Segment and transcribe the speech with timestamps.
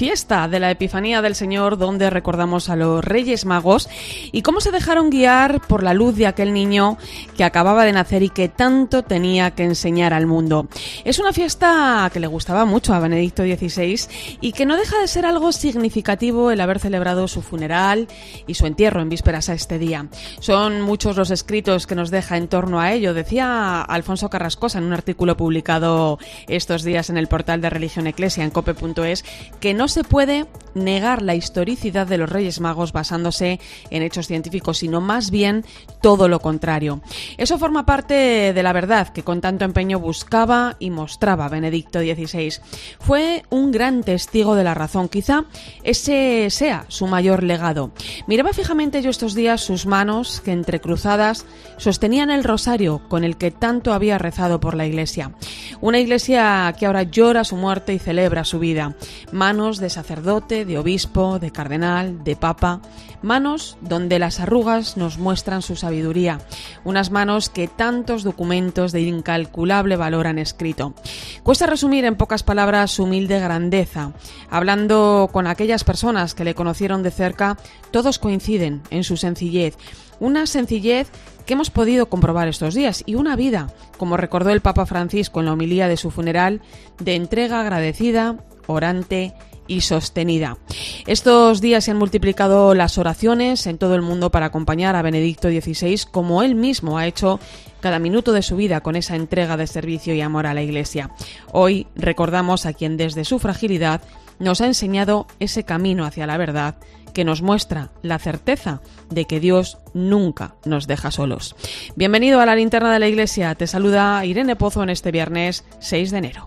[0.00, 3.86] fiesta de la Epifanía del Señor donde recordamos a los Reyes Magos
[4.32, 6.96] y cómo se dejaron guiar por la luz de aquel niño
[7.36, 10.68] que acababa de nacer y que tanto tenía que enseñar al mundo.
[11.04, 14.08] Es una fiesta que le gustaba mucho a Benedicto XVI
[14.40, 18.08] y que no deja de ser algo significativo el haber celebrado su funeral
[18.46, 20.08] y su entierro en vísperas a este día.
[20.38, 24.84] Son muchos los escritos que nos deja en torno a ello, decía Alfonso Carrascosa en
[24.84, 29.26] un artículo publicado estos días en el portal de Religión Eclesia en cope.es
[29.60, 34.78] que no se puede negar la historicidad de los Reyes Magos basándose en hechos científicos,
[34.78, 35.64] sino más bien
[36.00, 37.00] todo lo contrario.
[37.36, 42.54] Eso forma parte de la verdad que con tanto empeño buscaba y mostraba Benedicto XVI.
[43.00, 45.44] Fue un gran testigo de la razón, quizá
[45.82, 47.90] ese sea su mayor legado.
[48.26, 53.50] Miraba fijamente yo estos días sus manos que entrecruzadas sostenían el rosario con el que
[53.50, 55.32] tanto había rezado por la Iglesia.
[55.80, 58.94] Una Iglesia que ahora llora su muerte y celebra su vida.
[59.32, 62.80] Manos de sacerdote, de obispo, de cardenal, de papa,
[63.22, 66.40] manos donde las arrugas nos muestran su sabiduría,
[66.84, 70.94] unas manos que tantos documentos de incalculable valor han escrito.
[71.42, 74.12] Cuesta resumir en pocas palabras su humilde grandeza.
[74.50, 77.56] Hablando con aquellas personas que le conocieron de cerca,
[77.90, 79.76] todos coinciden en su sencillez,
[80.20, 81.10] una sencillez
[81.46, 85.46] que hemos podido comprobar estos días y una vida, como recordó el Papa Francisco en
[85.46, 86.60] la homilía de su funeral,
[87.00, 89.34] de entrega agradecida, orante
[89.70, 90.58] y sostenida.
[91.06, 95.48] Estos días se han multiplicado las oraciones en todo el mundo para acompañar a Benedicto
[95.48, 97.38] XVI, como él mismo ha hecho
[97.78, 101.10] cada minuto de su vida con esa entrega de servicio y amor a la Iglesia.
[101.52, 104.02] Hoy recordamos a quien desde su fragilidad
[104.40, 106.76] nos ha enseñado ese camino hacia la verdad
[107.14, 111.54] que nos muestra la certeza de que Dios nunca nos deja solos.
[111.94, 113.54] Bienvenido a la linterna de la Iglesia.
[113.54, 116.46] Te saluda Irene Pozo en este viernes 6 de enero.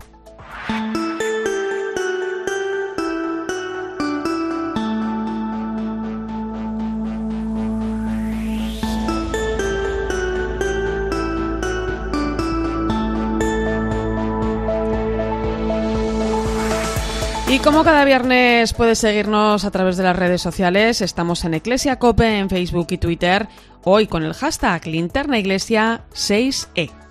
[17.63, 22.39] Como cada viernes puedes seguirnos a través de las redes sociales, estamos en Eclesia Cope
[22.39, 23.47] en Facebook y Twitter,
[23.83, 27.02] hoy con el hashtag Linterna Iglesia 6E.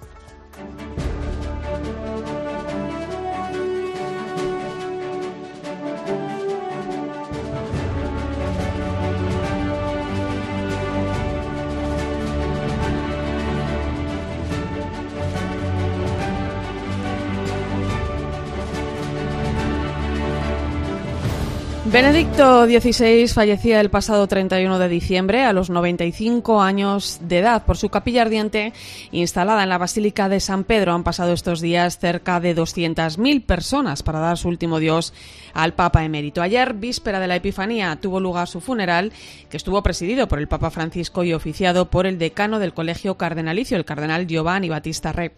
[21.93, 27.77] Benedicto XVI fallecía el pasado 31 de diciembre a los 95 años de edad por
[27.77, 28.73] su capilla ardiente
[29.11, 30.95] instalada en la Basílica de San Pedro.
[30.95, 35.13] Han pasado estos días cerca de 200.000 personas para dar su último dios
[35.53, 36.41] al Papa emérito.
[36.41, 39.13] Ayer, víspera de la Epifanía, tuvo lugar su funeral,
[39.51, 43.77] que estuvo presidido por el Papa Francisco y oficiado por el decano del Colegio Cardenalicio,
[43.77, 45.33] el cardenal Giovanni Battista Re.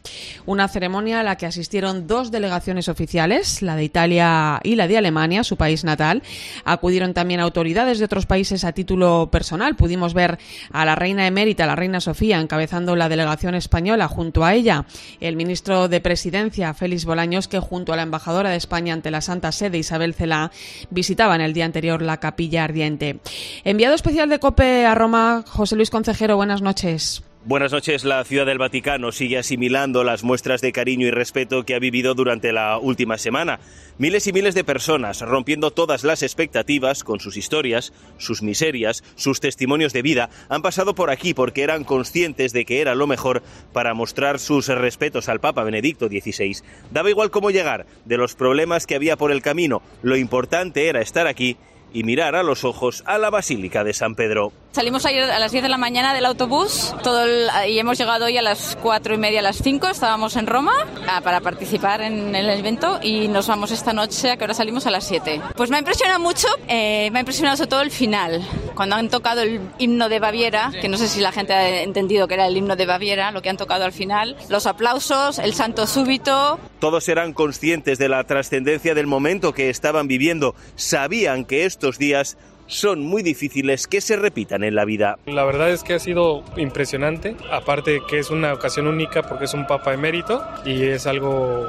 [0.46, 4.98] Una ceremonia a la que asistieron dos delegaciones oficiales, la de Italia y la de
[4.98, 6.22] Alemania, su país natal.
[6.64, 9.76] Acudieron también autoridades de otros países a título personal.
[9.76, 10.38] Pudimos ver
[10.72, 14.08] a la reina emérita, la reina Sofía, encabezando la delegación española.
[14.08, 14.86] Junto a ella,
[15.20, 19.20] el ministro de Presidencia, Félix Bolaños, que junto a la embajadora de España ante la
[19.20, 20.50] Santa Sede, Isabel Cela,
[20.90, 23.20] visitaban el día anterior la capilla ardiente.
[23.64, 27.22] Enviado especial de COPE a Roma, José Luis Concejero, buenas noches.
[27.46, 28.04] Buenas noches.
[28.04, 32.14] La Ciudad del Vaticano sigue asimilando las muestras de cariño y respeto que ha vivido
[32.14, 33.60] durante la última semana.
[33.98, 39.40] Miles y miles de personas rompiendo todas las expectativas con sus historias, sus miserias, sus
[39.40, 43.42] testimonios de vida, han pasado por aquí porque eran conscientes de que era lo mejor
[43.74, 46.62] para mostrar sus respetos al Papa Benedicto XVI.
[46.92, 51.02] Daba igual cómo llegar, de los problemas que había por el camino, lo importante era
[51.02, 51.58] estar aquí
[51.94, 54.52] y mirar a los ojos a la Basílica de San Pedro.
[54.72, 58.24] Salimos ayer a las 10 de la mañana del autobús todo el, y hemos llegado
[58.24, 59.86] hoy a las 4 y media, a las 5.
[59.86, 60.72] Estábamos en Roma
[61.08, 64.84] ah, para participar en el evento y nos vamos esta noche, a que ahora salimos
[64.86, 65.40] a las 7.
[65.54, 68.44] Pues me ha impresionado mucho, eh, me ha impresionado sobre todo el final,
[68.74, 72.26] cuando han tocado el himno de Baviera, que no sé si la gente ha entendido
[72.26, 75.54] que era el himno de Baviera, lo que han tocado al final, los aplausos, el
[75.54, 76.58] santo súbito.
[76.80, 82.38] Todos eran conscientes de la trascendencia del momento que estaban viviendo, sabían que estos días
[82.66, 85.18] son muy difíciles que se repitan en la vida.
[85.26, 89.52] La verdad es que ha sido impresionante, aparte que es una ocasión única porque es
[89.52, 91.68] un papa emérito y es algo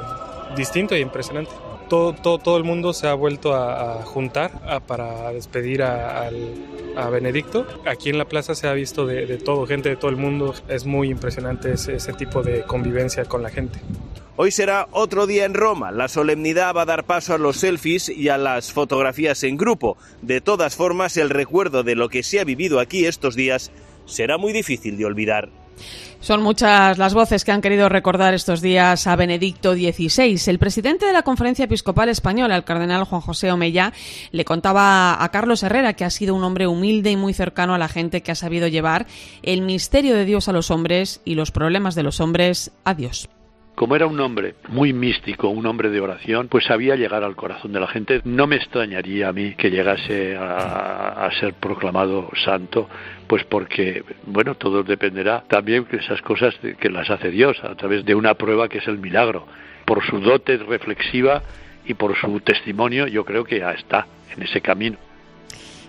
[0.56, 1.50] distinto e impresionante
[1.88, 4.50] todo, todo, todo el mundo se ha vuelto a, juntar
[4.86, 6.30] para despedir a,
[7.10, 7.66] Benedicto.
[7.84, 10.54] Aquí en la plaza se ha visto de, todo, gente de todo el mundo.
[10.68, 13.78] Es muy impresionante ese, ese tipo de convivencia con la gente.
[14.36, 15.90] Hoy será otro día en Roma.
[15.92, 19.96] La solemnidad va a dar paso a los selfies y a las fotografías en grupo.
[20.22, 23.72] De todas formas, el recuerdo de lo que se ha vivido aquí estos días
[24.06, 25.65] será muy difícil de olvidar.
[26.20, 30.40] Son muchas las voces que han querido recordar estos días a Benedicto XVI.
[30.46, 33.92] El presidente de la Conferencia Episcopal Española, el cardenal Juan José Omeya,
[34.32, 37.78] le contaba a Carlos Herrera que ha sido un hombre humilde y muy cercano a
[37.78, 39.06] la gente que ha sabido llevar
[39.42, 43.28] el misterio de Dios a los hombres y los problemas de los hombres a Dios
[43.76, 47.72] como era un hombre muy místico, un hombre de oración, pues sabía llegar al corazón
[47.72, 48.22] de la gente.
[48.24, 52.88] No me extrañaría a mí que llegase a, ser proclamado santo,
[53.26, 58.04] pues porque, bueno, todo dependerá también de esas cosas que las hace Dios a través
[58.06, 59.46] de una prueba que es el milagro.
[59.84, 61.42] Por su dote reflexiva
[61.84, 65.05] y por su testimonio, yo creo que ya está en ese camino.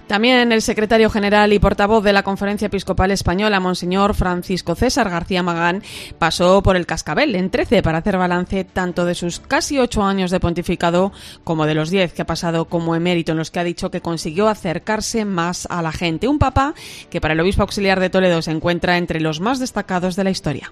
[0.08, 5.44] También el secretario general y portavoz de la Conferencia Episcopal Española, Monseñor Francisco César García
[5.44, 5.84] Magán,
[6.18, 10.32] pasó por el cascabel en 13 para hacer balance tanto de sus casi ocho años
[10.32, 11.12] de pontificado
[11.44, 14.00] como de los diez que ha pasado como emérito, en los que ha dicho que
[14.00, 16.30] consiguió acercarse más a la gente.
[16.30, 16.74] Un papa
[17.10, 20.30] que para el obispo auxiliar de Toledo se encuentra entre los más destacados de la
[20.30, 20.72] historia.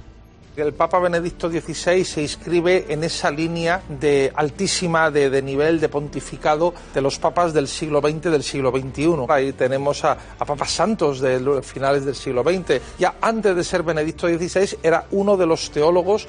[0.58, 6.74] El Papa Benedicto XVI se inscribe en esa línea de altísima de, nivel de pontificado
[6.94, 9.26] de los papas del siglo XX del siglo XXI.
[9.28, 12.82] Ahí tenemos a, papas santos de finales del siglo XX.
[12.98, 16.26] Ya antes de ser Benedicto XVI era uno de los teólogos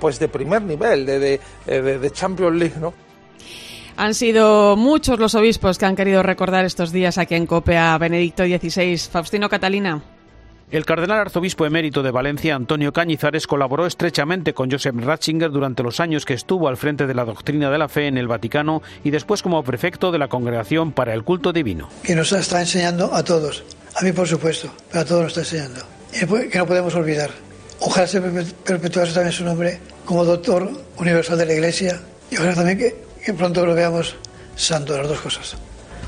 [0.00, 2.92] pues de primer nivel, de, de, de Champions League, ¿no?
[3.96, 7.98] Han sido muchos los obispos que han querido recordar estos días aquí en COPE a
[7.98, 8.98] Benedicto XVI.
[8.98, 10.17] Faustino Catalina.
[10.70, 15.98] El cardenal arzobispo emérito de Valencia, Antonio Cañizares, colaboró estrechamente con Joseph Ratzinger durante los
[15.98, 19.10] años que estuvo al frente de la doctrina de la fe en el Vaticano y
[19.10, 21.88] después como prefecto de la Congregación para el Culto Divino.
[22.02, 25.56] Que nos está enseñando a todos, a mí por supuesto, pero a todos nos está
[25.56, 25.86] enseñando.
[26.12, 27.30] Que no podemos olvidar.
[27.80, 31.98] Ojalá se perpetuase también su nombre como doctor universal de la Iglesia
[32.30, 34.16] y ojalá también que, que pronto lo veamos
[34.54, 35.56] santo, las dos cosas,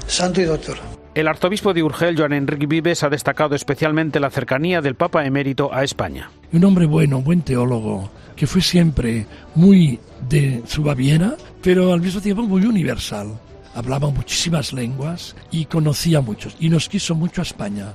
[0.07, 1.00] santo y doctor.
[1.13, 5.75] El arzobispo de Urgel, Joan Enrique Vives, ha destacado especialmente la cercanía del Papa emérito
[5.75, 6.31] a España.
[6.53, 9.27] Un hombre bueno, buen teólogo, que fue siempre
[9.57, 9.99] muy
[10.29, 11.35] de su Baviera,
[11.65, 13.41] pero al mismo tiempo muy universal.
[13.75, 17.95] Hablaba muchísimas lenguas y conocía a muchos y nos quiso mucho a España.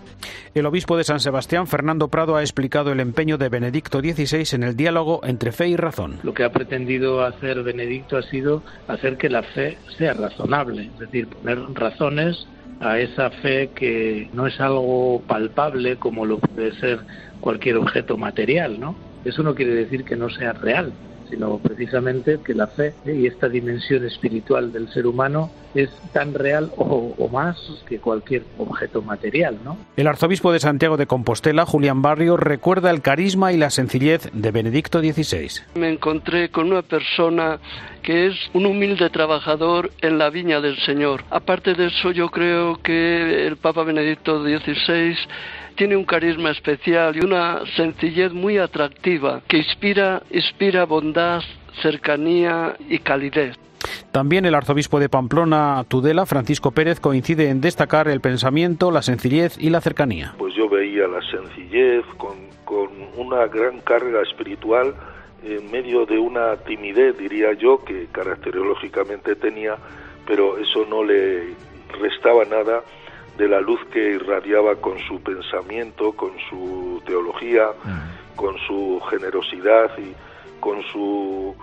[0.53, 4.63] El obispo de San Sebastián, Fernando Prado, ha explicado el empeño de Benedicto XVI en
[4.63, 6.19] el diálogo entre fe y razón.
[6.23, 10.99] Lo que ha pretendido hacer Benedicto ha sido hacer que la fe sea razonable, es
[10.99, 12.45] decir, poner razones
[12.79, 16.99] a esa fe que no es algo palpable como lo puede ser
[17.39, 18.95] cualquier objeto material, ¿no?
[19.23, 20.93] Eso no quiere decir que no sea real,
[21.29, 26.71] sino precisamente que la fe y esta dimensión espiritual del ser humano es tan real
[26.77, 27.57] o, más
[27.87, 29.57] que cualquier objeto material.
[29.63, 29.77] ¿no?
[29.97, 34.51] El arzobispo de Santiago de Compostela, Julián Barrio, recuerda el carisma y la sencillez de
[34.51, 35.63] Benedicto XVI.
[35.75, 37.59] Me encontré con una persona
[38.05, 41.23] que es un humilde trabajador en la viña del Señor.
[41.31, 45.17] Aparte de eso, yo creo que el Papa Benedicto XVI
[45.73, 51.41] tiene un carisma especial y una sencillez muy atractiva que inspira, inspira bondad,
[51.81, 53.57] cercanía y calidez.
[54.11, 59.57] También el arzobispo de Pamplona, Tudela, Francisco Pérez, coincide en destacar el pensamiento, la sencillez
[59.59, 60.35] y la cercanía.
[60.37, 62.35] Pues yo veía la sencillez con,
[62.65, 64.93] con una gran carga espiritual
[65.45, 69.77] en medio de una timidez, diría yo, que caracterológicamente tenía,
[70.25, 71.53] pero eso no le
[71.99, 72.83] restaba nada
[73.37, 77.67] de la luz que irradiaba con su pensamiento, con su teología,
[78.35, 80.13] con su generosidad y
[80.59, 81.55] con su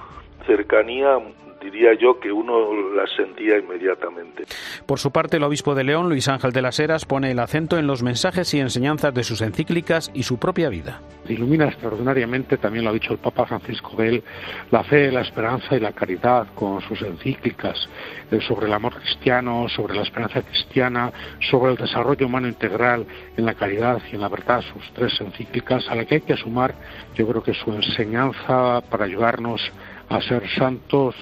[0.43, 1.19] cercanía
[1.63, 4.45] diría yo que uno la sentía inmediatamente.
[4.87, 7.79] Por su parte, el obispo de León, Luis Ángel de las Heras, pone el acento
[7.79, 11.01] en los mensajes y enseñanzas de sus encíclicas y su propia vida.
[11.29, 14.23] Ilumina extraordinariamente, también lo ha dicho el Papa Francisco de él,
[14.71, 17.89] la fe, la esperanza y la caridad con sus encíclicas
[18.31, 21.13] eh, sobre el amor cristiano, sobre la esperanza cristiana,
[21.51, 23.07] sobre el desarrollo humano integral
[23.37, 26.37] en la caridad y en la verdad, sus tres encíclicas, a la que hay que
[26.37, 26.75] sumar,
[27.15, 29.61] yo creo que su enseñanza para ayudarnos
[30.09, 31.15] a ser santos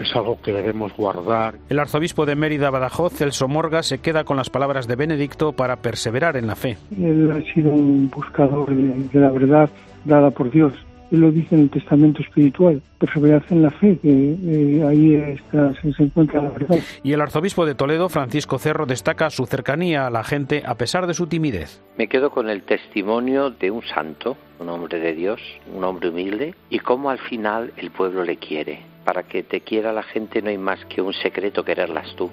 [0.00, 1.54] es algo que debemos guardar.
[1.68, 5.76] El arzobispo de Mérida Badajoz, Celso Morga, se queda con las palabras de Benedicto para
[5.76, 6.76] perseverar en la fe.
[6.96, 9.70] Él ha sido un buscador de, la verdad
[10.04, 10.72] dada por Dios
[11.10, 15.72] él lo dice en el testamento espiritual, perseverar en la fe, que eh, ahí está,
[15.80, 16.78] se, encuentra la verdad.
[17.02, 21.06] Y el arzobispo de Toledo, Francisco Cerro, destaca su cercanía a la gente a pesar
[21.06, 21.82] de su timidez.
[21.96, 25.40] Me quedo con el testimonio de un santo, un hombre de Dios,
[25.74, 28.80] un hombre humilde, y cómo al final el pueblo le quiere.
[29.04, 32.30] Para que te quiera la gente no hay más que un secreto quererlas tú.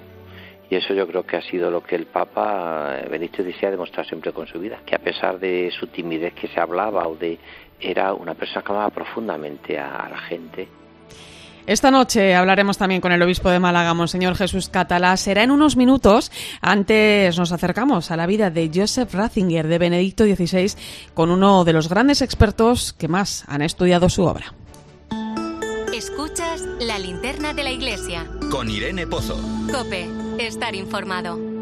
[0.68, 4.08] Y eso yo creo que ha sido lo que el Papa Benito XVI ha demostrado
[4.08, 7.38] siempre con su vida, que a pesar de su timidez que se hablaba o de
[7.80, 10.68] era una persona que amaba profundamente a, la gente.
[11.66, 15.16] Esta noche hablaremos también con el obispo de Málaga, Monseñor Jesús Catalá.
[15.16, 16.30] Será en unos minutos.
[16.60, 20.74] Antes nos acercamos a la vida de Joseph Ratzinger, de Benedicto XVI,
[21.14, 24.54] con uno de los grandes expertos que más han estudiado su obra.
[25.92, 28.26] Escuchas la linterna de la iglesia.
[28.50, 29.36] Con Irene Pozo.
[29.72, 30.06] Cope,
[30.38, 31.55] estar informado.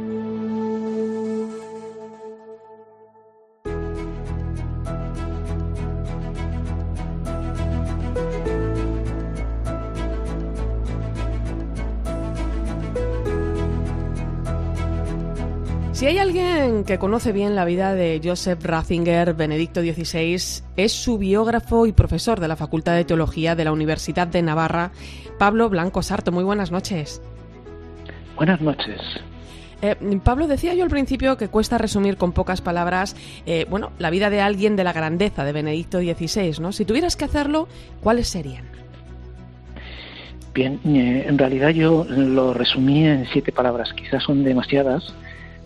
[16.05, 20.35] Si hay alguien que conoce bien la vida de Joseph Ratzinger, Benedicto XVI,
[20.77, 24.91] es su biógrafo y profesor de la Facultad de Teología de la Universidad de Navarra,
[25.39, 26.31] Pablo Blanco Sarto.
[26.31, 27.23] Muy buenas noches.
[28.37, 29.01] Buenas noches.
[29.81, 34.11] Eh, Pablo, decía yo al principio que cuesta resumir con pocas palabras, eh, bueno, la
[34.11, 36.73] vida de alguien de la grandeza de Benedicto XVI, ¿no?
[36.73, 37.67] Si tuvieras que hacerlo,
[38.03, 38.67] ¿cuáles serían?
[40.53, 45.15] Bien, eh, en realidad yo lo resumí en siete palabras, quizás son demasiadas,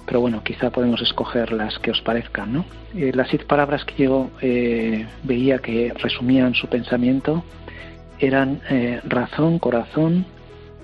[0.08, 2.64] pero bueno, quizá podemos escoger las que os parezcan, ¿no?
[2.96, 7.44] Eh, las siete palabras que yo eh, veía que resumían su pensamiento
[8.18, 10.24] eran eh, razón, corazón,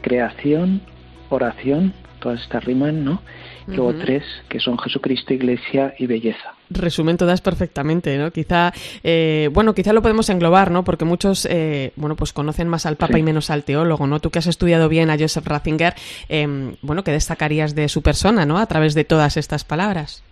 [0.03, 0.83] creación,
[1.31, 3.23] oración, todas estas riman, ¿no?
[3.67, 6.55] Luego tres, que son Jesucristo, Iglesia y belleza.
[6.71, 8.31] Resumen todas perfectamente, ¿no?
[8.31, 10.85] Quizá, eh, bueno, quizá lo podemos englobar, ¿no?
[10.85, 14.21] Porque muchos, eh, bueno, pues conocen más al Papa y menos al teólogo, ¿no?
[14.21, 15.95] Tú que has estudiado bien a Joseph Ratzinger,
[16.29, 18.59] em, bueno, ¿qué destacarías de su persona, ¿no?
[18.59, 20.23] A través de todas estas palabras.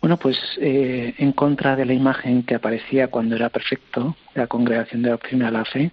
[0.00, 5.02] Bueno, pues eh, en contra de la imagen que aparecía cuando era perfecto, la congregación
[5.02, 5.90] de la doctrina de la fe,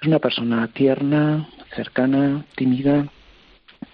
[0.00, 3.06] es una persona tierna, cercana, tímida,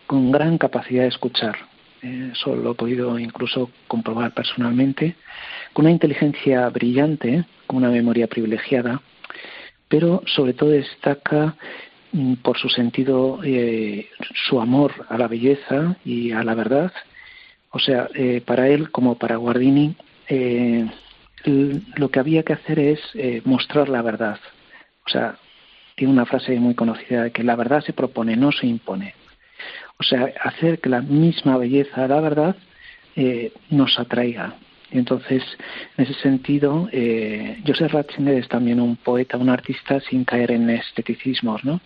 [0.08, 1.56] con gran capacidad de escuchar.
[2.02, 5.14] Eh, eso lo he podido incluso comprobar personalmente,
[5.74, 9.02] con una inteligencia brillante, con una memoria privilegiada,
[9.86, 11.56] pero sobre todo destaca
[12.12, 14.08] mm, por su sentido, eh,
[14.48, 16.90] su amor a la belleza y a la verdad.
[17.70, 19.94] O sea, eh, para él como para Guardini,
[21.96, 23.00] lo que había que hacer es
[23.44, 24.38] mostrar la verdad.
[25.06, 25.36] O sea,
[25.96, 29.14] tiene una frase muy conocida de que la verdad se propone, no se impone.
[29.98, 32.56] O sea, hacer que la misma belleza la verdad
[33.16, 34.54] eh, nos atraiga.
[34.90, 35.42] Y entonces,
[35.96, 40.70] en ese sentido, eh, Joseph Ratzinger es también un poeta, un artista sin caer en
[40.70, 41.80] esteticismos, ¿no?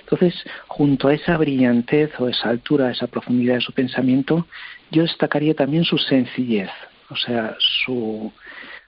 [0.00, 0.34] Entonces,
[0.66, 4.46] junto a esa brillantez o esa altura, esa profundidad de su pensamiento,
[4.90, 6.70] yo destacaría también su sencillez,
[7.10, 8.32] o sea, su,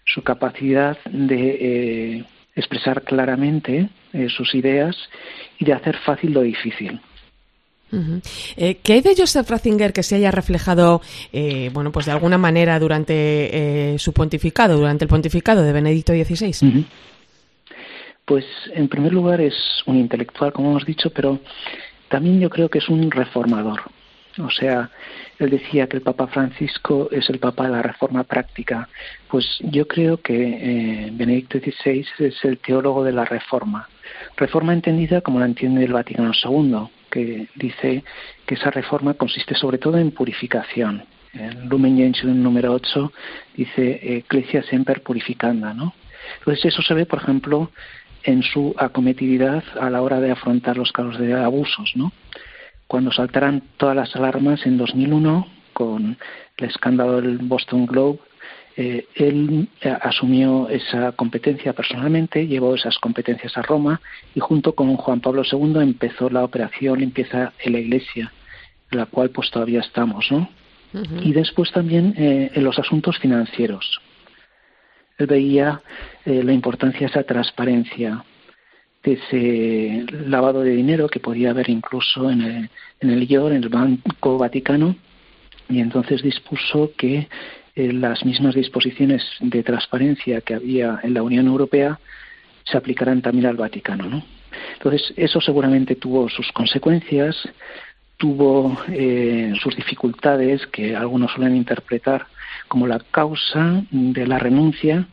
[0.04, 2.24] su capacidad de eh,
[2.56, 4.96] expresar claramente eh, sus ideas
[5.58, 7.00] y de hacer fácil lo difícil.
[8.56, 11.00] Eh, ¿Qué hay de Joseph Ratzinger que se haya reflejado,
[11.32, 16.12] eh, bueno, pues de alguna manera durante eh, su pontificado, durante el pontificado de Benedicto
[16.12, 16.86] XVI?
[18.24, 18.44] Pues
[18.74, 19.54] en primer lugar es
[19.86, 21.40] un intelectual, como hemos dicho, pero
[22.08, 23.80] también yo creo que es un reformador.
[24.38, 24.90] O sea,
[25.40, 28.88] él decía que el Papa Francisco es el Papa de la reforma práctica.
[29.28, 33.88] Pues yo creo que Benedicto XVI es el teólogo de la reforma.
[34.36, 38.04] Reforma entendida como la entiende el Vaticano II que dice
[38.46, 41.04] que esa reforma consiste sobre todo en purificación.
[41.32, 43.12] En Lumen Gentium número 8
[43.56, 45.94] dice Ecclesia semper purificanda, ¿no?
[46.38, 47.70] Entonces eso se ve, por ejemplo,
[48.22, 52.12] en su acometividad a la hora de afrontar los casos de abusos, ¿no?
[52.86, 56.18] Cuando saltaran todas las alarmas en 2001 con
[56.56, 58.18] el escándalo del Boston Globe,
[58.76, 64.00] eh, él eh, asumió esa competencia personalmente, llevó esas competencias a Roma
[64.34, 68.32] y junto con Juan Pablo II empezó la operación Limpieza en la Iglesia,
[68.90, 70.48] en la cual pues todavía estamos, ¿no?
[71.22, 74.00] Y después también eh, en los asuntos financieros.
[75.18, 75.82] Él veía
[76.24, 78.24] la importancia de esa transparencia,
[79.04, 83.64] de ese lavado de dinero que podía haber incluso en el, en el IOR, en
[83.64, 84.96] el Banco Vaticano,
[85.68, 87.28] y entonces dispuso que
[87.74, 91.98] eh, las mismas disposiciones de transparencia que había en la Unión Europea
[92.64, 94.08] se aplicarán también al Vaticano.
[94.08, 94.22] ¿no?
[94.74, 97.36] Entonces, eso seguramente tuvo sus consecuencias,
[98.16, 102.26] tuvo eh, sus dificultades, que algunos suelen interpretar
[102.68, 105.06] como la causa de la renuncia,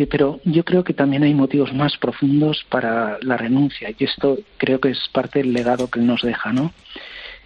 [0.00, 4.38] Eh, pero yo creo que también hay motivos más profundos para la renuncia y esto
[4.56, 6.72] creo que es parte del legado que nos deja, ¿no?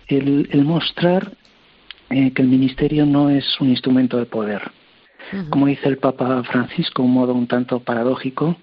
[0.07, 1.33] El, mostrar
[2.15, 4.71] eh, que el ministerio no es un instrumento de poder.
[5.51, 8.57] Como dice el Papa Francisco, un modo un tanto paradójico,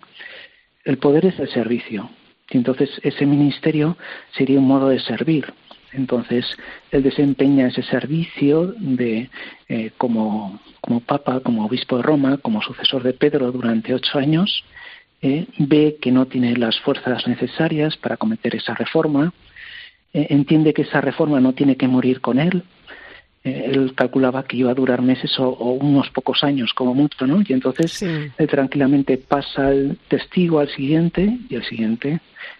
[0.86, 2.10] el poder es el servicio.
[2.50, 3.98] Y entonces ese ministerio
[4.38, 5.54] sería un modo de servir.
[5.92, 6.46] Entonces
[6.92, 9.30] él desempeña ese servicio de
[9.68, 14.64] eh, como, como Papa, como obispo de Roma, como sucesor de Pedro durante ocho años.
[15.22, 19.34] Eh, ve que no tiene las fuerzas necesarias para cometer esa reforma,
[20.14, 22.64] eh, entiende que esa reforma no tiene que morir con él,
[23.44, 27.42] él calculaba que iba a durar meses o, unos pocos años como mucho, ¿no?
[27.48, 32.20] Y entonces él tranquilamente pasa al testigo al siguiente y el siguiente,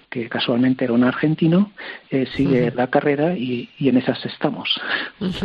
[0.10, 1.72] que casualmente era un argentino,
[2.10, 4.70] eh, sigue la carrera y, en esas estamos.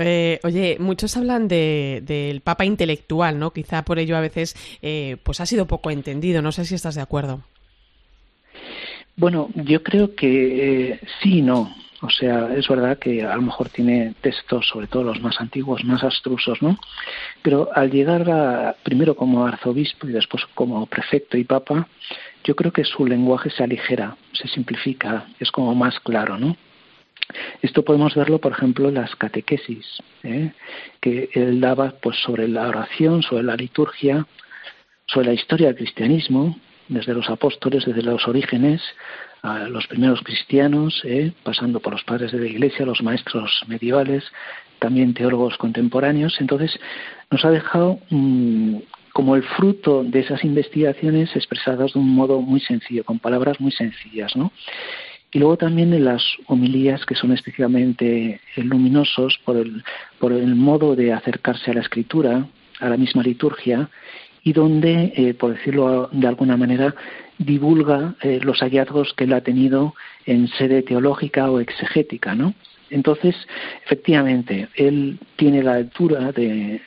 [0.00, 3.52] Eh, oye, muchos hablan del Papa intelectual, ¿no?
[3.52, 4.54] Quizá por ello a veces
[5.22, 6.42] pues ha sido poco entendido.
[6.42, 7.42] No sé si estás de acuerdo.
[9.16, 11.74] Bueno, yo creo que sí y no.
[12.00, 15.84] O sea, es verdad que a lo mejor tiene textos, sobre todo los más antiguos,
[15.84, 16.78] más abstrusos, ¿no?
[17.42, 21.88] Pero al llegar a, primero como arzobispo y después como prefecto y papa,
[22.44, 26.56] yo creo que su lenguaje se aligera, se simplifica, es como más claro, ¿no?
[27.62, 29.84] Esto podemos verlo, por ejemplo, en las catequesis,
[30.22, 30.52] ¿eh?
[31.00, 34.26] que él daba pues sobre la oración, sobre la liturgia,
[35.06, 38.82] sobre la historia del cristianismo, desde los apóstoles, desde los orígenes,
[39.42, 41.32] a los primeros cristianos, ¿eh?
[41.42, 44.24] pasando por los padres de la Iglesia, los maestros medievales,
[44.78, 46.36] también teólogos contemporáneos.
[46.40, 46.78] Entonces,
[47.30, 48.76] nos ha dejado mm,
[49.12, 53.72] como el fruto de esas investigaciones expresadas de un modo muy sencillo, con palabras muy
[53.72, 54.52] sencillas, ¿no?
[55.30, 59.84] Y luego también en las homilías que son especialmente luminosos por el,
[60.18, 62.46] por el modo de acercarse a la escritura,
[62.80, 63.90] a la misma liturgia,
[64.42, 66.94] y donde, eh, por decirlo de alguna manera,
[67.38, 69.94] divulga eh, los hallazgos que él ha tenido
[70.26, 72.54] en sede teológica o exegética, ¿no?
[72.90, 73.36] Entonces,
[73.84, 76.80] efectivamente, él tiene la altura de,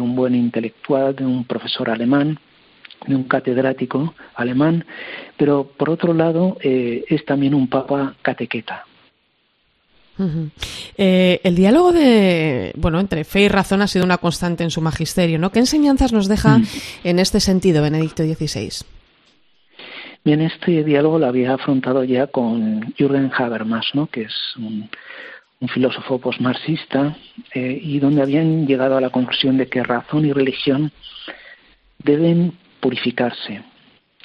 [0.00, 2.38] un buen intelectual, de un profesor alemán,
[3.06, 4.84] de un catedrático alemán,
[5.36, 8.87] pero por otro lado eh, es también un papa catequeta.
[10.96, 14.80] Eh, el diálogo de bueno entre fe y razón ha sido una constante en su
[14.80, 15.50] magisterio, ¿no?
[15.50, 16.66] ¿Qué enseñanzas nos deja mm.
[17.04, 18.84] en este sentido Benedicto XVI?
[20.24, 24.08] Bien, este diálogo lo había afrontado ya con Jürgen Habermas, ¿no?
[24.08, 24.90] que es un,
[25.72, 27.16] filósofo posmarxista,
[27.54, 30.92] eh, y donde habían llegado a la conclusión de que razón y religión
[31.98, 33.62] deben purificarse,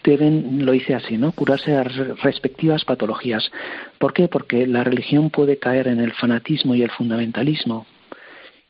[0.03, 1.31] deben, lo hice así, ¿no?
[1.31, 3.51] curarse las respectivas patologías.
[3.97, 4.27] ¿Por qué?
[4.27, 7.85] Porque la religión puede caer en el fanatismo y el fundamentalismo.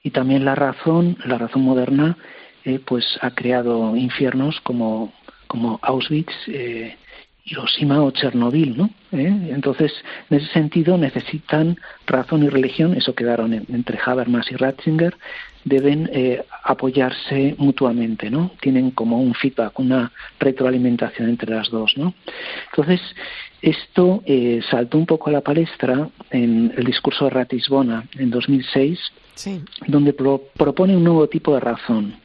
[0.04, 2.17] Y también la razón, la razón moderna,
[2.65, 5.13] eh, pues ha creado infiernos como,
[5.48, 6.98] como Auschwitz, eh,
[7.46, 8.89] Hiroshima o Chernobyl, ¿no?
[9.13, 9.52] ¿Eh?
[9.52, 9.93] Entonces,
[10.30, 15.15] en ese sentido, necesitan razón y religión, eso quedaron entre Habermas y Ratzinger,
[15.65, 18.52] deben eh, apoyarse mutuamente, ¿no?
[18.60, 22.15] Tienen como un feedback, una retroalimentación entre las dos, ¿no?
[22.71, 23.02] Entonces,
[23.62, 28.99] esto eh, saltó un poco a la palestra en el discurso de Ratisbona en 2006,
[29.88, 32.15] donde propone un nuevo tipo de razón,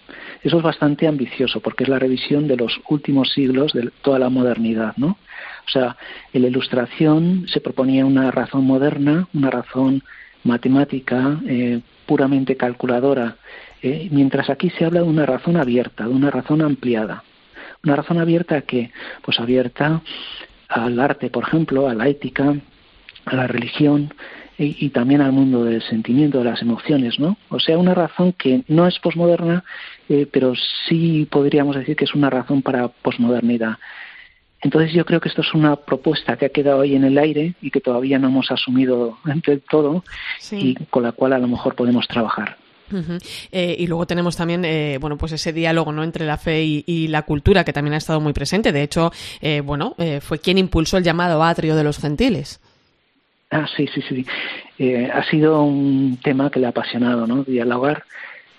[0.42, 4.29] eso es bastante ambicioso porque es la revisión de los últimos siglos de toda la
[4.29, 5.18] modernidad, ¿no?
[5.66, 5.96] O sea,
[6.33, 10.03] en la ilustración se proponía una razón moderna, una razón
[10.44, 13.37] matemática, eh, puramente calculadora,
[13.83, 17.22] eh, mientras aquí se habla de una razón abierta, de una razón ampliada.
[17.85, 18.90] Una razón abierta que,
[19.22, 20.01] pues abierta
[20.68, 22.55] al arte, por ejemplo, a la ética,
[23.24, 24.12] a la religión,
[24.59, 27.37] y, también al mundo del sentimiento, de las emociones, ¿no?
[27.48, 29.62] O sea, una razón que no es posmoderna,
[30.09, 30.55] eh, pero
[30.88, 33.77] sí podríamos decir que es una razón para posmodernidad.
[34.61, 37.55] Entonces yo creo que esto es una propuesta que ha quedado ahí en el aire
[37.61, 40.05] y que todavía no hemos asumido del todo
[40.51, 42.57] y con la cual a lo mejor podemos trabajar.
[43.53, 46.03] Eh, y luego tenemos también, eh, bueno, pues ese diálogo, ¿no?
[46.03, 48.73] Entre la fe y, la cultura que también ha estado muy presente.
[48.73, 49.12] De hecho,
[49.64, 52.61] bueno, fue quien impulsó el llamado atrio de los gentiles.
[53.51, 54.27] Ah, sí, sí, sí.
[54.79, 57.44] Eh, ha sido un tema que le ha apasionado, ¿no?
[57.44, 58.05] Dialogar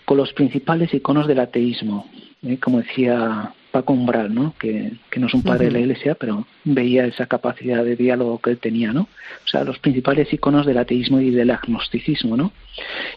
[0.05, 2.09] con los principales iconos del ateísmo,
[2.43, 2.57] ¿eh?
[2.57, 4.53] como decía Paco Umbral, ¿no?
[4.59, 8.51] Que, no es un padre de la Iglesia, pero veía esa capacidad de diálogo que
[8.51, 9.01] él tenía, ¿no?
[9.01, 12.51] O sea, los principales iconos del ateísmo y del agnosticismo, ¿no?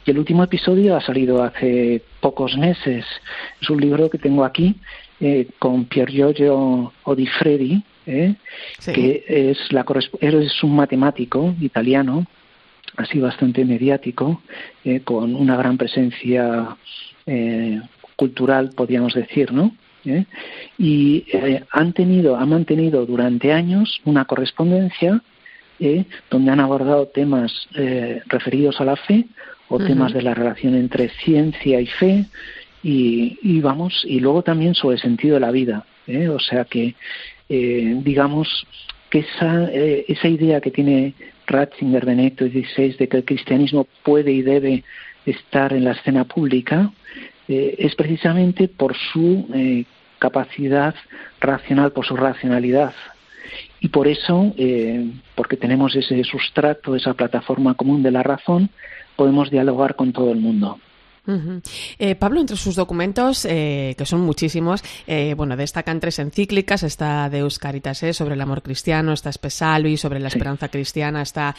[0.04, 3.04] Y el último episodio ha salido hace pocos meses.
[3.60, 4.76] Es un libro que tengo aquí
[5.20, 8.34] eh, con Pier Giorgio Odifredi, ¿eh?
[8.84, 9.84] que es, la,
[10.20, 12.26] es un matemático italiano,
[12.96, 14.42] así bastante mediático,
[14.84, 16.76] eh, con una gran presencia
[17.26, 17.80] eh,
[18.16, 19.74] cultural, podríamos decir, ¿no?
[20.78, 21.24] Y
[21.70, 25.22] han tenido, han mantenido durante años una correspondencia
[26.30, 27.52] donde han abordado temas
[28.26, 29.26] referidos a la fe
[29.68, 32.24] o temas de la relación entre ciencia y fe
[32.82, 35.84] y, vamos y luego también sobre el sentido de la vida
[36.30, 36.94] o sea que
[37.48, 38.66] digamos
[39.10, 41.14] que esa, esa idea que tiene
[41.46, 44.84] Ratzinger, Benedicto XVI, de que el cristianismo puede y debe
[45.26, 46.90] estar en la escena pública,
[47.48, 49.84] eh, es precisamente por su eh,
[50.18, 50.94] capacidad
[51.40, 52.94] racional, por su racionalidad.
[53.80, 58.70] Y por eso, eh, porque tenemos ese sustrato, esa plataforma común de la razón,
[59.16, 60.78] podemos dialogar con todo el mundo.
[61.98, 67.28] Eh, Pablo, entre sus documentos, eh, que son muchísimos, eh, bueno, destacan tres encíclicas, está
[67.30, 71.54] Deus Caritas sobre el amor cristiano, está Spesalvi sobre la esperanza cristiana, está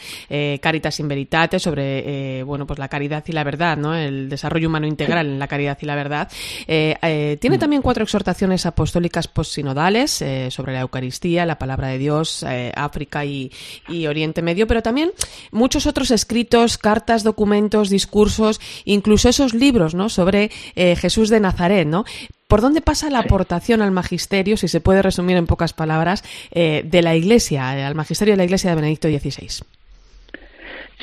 [0.60, 3.94] Caritas in Veritate sobre, bueno, pues la caridad y la verdad, ¿no?
[3.94, 6.30] El desarrollo humano integral en la caridad y la verdad.
[6.66, 7.58] tiene mm.
[7.58, 13.50] también cuatro exhortaciones apostólicas postsinodales sobre la Eucaristía, la palabra de Dios, África y,
[13.88, 15.12] y Oriente Medio, pero también
[15.50, 20.08] muchos otros escritos, cartas, documentos, discursos, incluso esos libros ¿no?
[20.08, 22.04] sobre eh, Jesús de Nazaret, ¿no?
[22.48, 26.82] ¿Por dónde pasa la aportación al magisterio, si se puede resumir en pocas palabras, eh,
[26.84, 29.64] de la Iglesia, eh, al magisterio de la Iglesia de Benedicto XVI?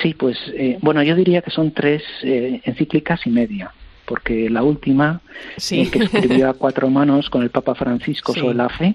[0.01, 0.37] Sí, pues
[0.81, 3.71] bueno, yo diría que son tres encíclicas y media
[4.05, 5.21] porque la última,
[5.57, 8.93] que escribió a cuatro manos con el Papa Francisco sobre la fe,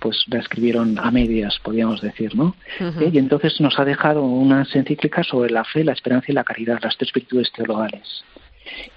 [0.00, 2.54] pues la escribieron a medias, podríamos decir, ¿no?
[3.12, 6.78] y entonces nos ha dejado unas encíclicas sobre la fe, la esperanza y la caridad,
[6.82, 8.22] las tres virtudes teologales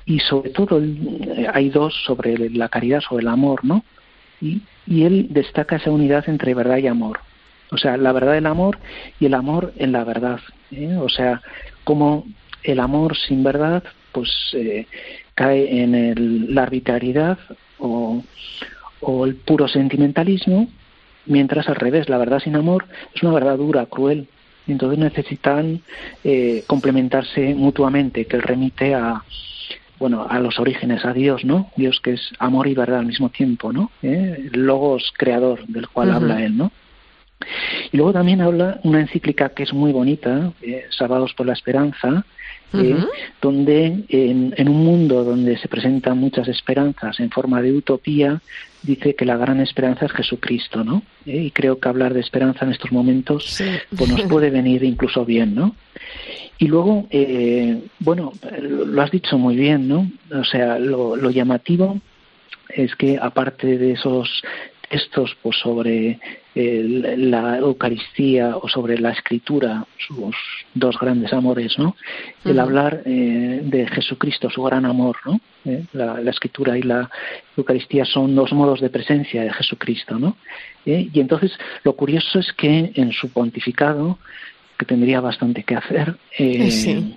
[0.06, 3.84] y sobre todo eh, hay dos sobre la caridad, sobre el amor, ¿no?
[4.42, 7.20] Y, y él destaca esa unidad entre verdad y amor.
[7.72, 8.78] O sea, la verdad del amor
[9.20, 10.40] y el amor en la verdad.
[10.72, 10.96] ¿eh?
[11.02, 11.42] O sea,
[11.84, 12.26] como
[12.64, 14.86] el amor sin verdad, pues eh,
[15.34, 17.40] cae en el, la arbitrariedad
[17.80, 18.24] o,
[19.02, 20.68] o el puro sentimentalismo,
[21.26, 24.28] mientras al revés, la verdad sin amor es una verdad dura, cruel,
[24.68, 25.82] entonces necesitan
[26.24, 29.24] eh, complementarse mutuamente, que remite a,
[30.04, 31.72] bueno, a los orígenes, a Dios, ¿no?
[31.78, 33.90] Dios que es amor y verdad al mismo tiempo, ¿no?
[34.02, 34.50] ¿Eh?
[34.54, 36.74] El logos creador del cual habla él, ¿no?
[37.92, 42.26] Y luego también habla una encíclica que es muy bonita, eh, Sábados por la Esperanza,
[42.74, 42.98] eh,
[43.40, 48.42] donde en, en, un mundo donde se presentan muchas esperanzas en forma de utopía,
[48.82, 51.04] dice que la gran esperanza es Jesucristo, ¿no?
[51.26, 53.64] y creo que hablar de esperanza en estos momentos
[53.96, 55.76] pues nos puede venir incluso bien, ¿no?
[56.60, 60.10] Y luego, eh, bueno, lo has dicho muy bien, ¿no?
[60.32, 62.00] O sea, lo, llamativo
[62.70, 64.44] es que aparte de esos
[64.94, 66.20] textos pues, sobre
[66.54, 70.36] la Eucaristía o sobre la Escritura, sus
[70.76, 71.96] dos grandes amores, ¿no?
[72.46, 75.40] El hablar eh, de Jesucristo, su gran amor, ¿no?
[75.66, 77.10] Eh, la, Escritura y la
[77.58, 80.38] Eucaristía son dos modos de presencia de Jesucristo, ¿no?
[80.86, 84.20] y entonces lo curioso es que en su pontificado
[84.78, 86.18] que tendría bastante que hacer.
[86.38, 87.14] Eh,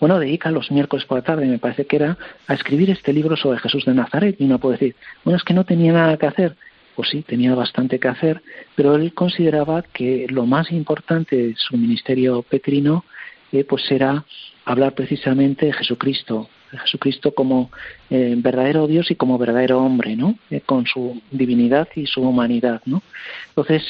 [0.00, 3.36] bueno, dedica los miércoles por la tarde, me parece que era, a escribir este libro
[3.36, 4.36] sobre Jesús de Nazaret.
[4.38, 6.56] Y uno puede decir, bueno, es que no tenía nada que hacer.
[6.96, 8.42] Pues sí, tenía bastante que hacer,
[8.74, 13.04] pero él consideraba que lo más importante de su ministerio petrino
[13.52, 14.24] eh, pues era
[14.64, 17.70] hablar precisamente de Jesucristo, de Jesucristo como
[18.08, 20.38] eh, verdadero Dios y como verdadero hombre, ¿no?
[20.64, 23.02] con su divinidad y su humanidad, ¿no?
[23.48, 23.84] Entonces,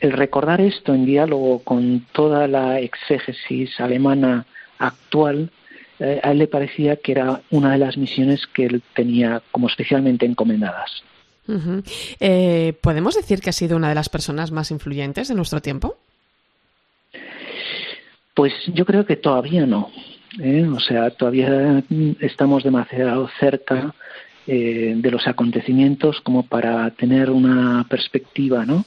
[0.00, 4.46] el recordar esto en diálogo con toda la exégesis alemana
[4.78, 5.50] actual,
[5.98, 9.68] eh, a él le parecía que era una de las misiones que él tenía como
[9.68, 11.02] especialmente encomendadas.
[12.20, 15.96] Eh, ¿Podemos decir que ha sido una de las personas más influyentes de nuestro tiempo?
[18.34, 19.90] Pues yo creo que todavía no.
[20.38, 20.64] ¿eh?
[20.64, 21.82] O sea, todavía
[22.20, 23.94] estamos demasiado cerca
[24.46, 28.84] de los acontecimientos como para tener una perspectiva, ¿no?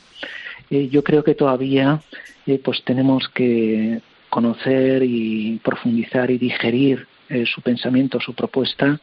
[0.74, 2.02] Eh, yo creo que todavía
[2.48, 9.00] eh, pues tenemos que conocer y profundizar y digerir eh, su pensamiento, su propuesta,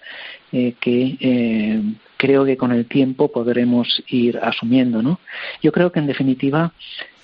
[0.53, 1.83] que
[2.16, 5.21] creo que con el tiempo podremos ir asumiendo, ¿no?
[5.62, 6.73] Yo creo que en definitiva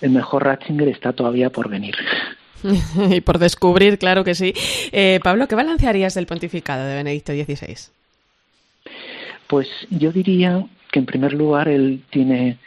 [0.01, 1.97] el mejor Ratzinger está todavía por venir.
[3.11, 4.55] y por descubrir, claro que sí.
[5.25, 7.91] Pablo, ¿qué balancearías del pontificado de Benedicto XVI?
[9.49, 12.59] Pues yo diría que en primer lugar él tiene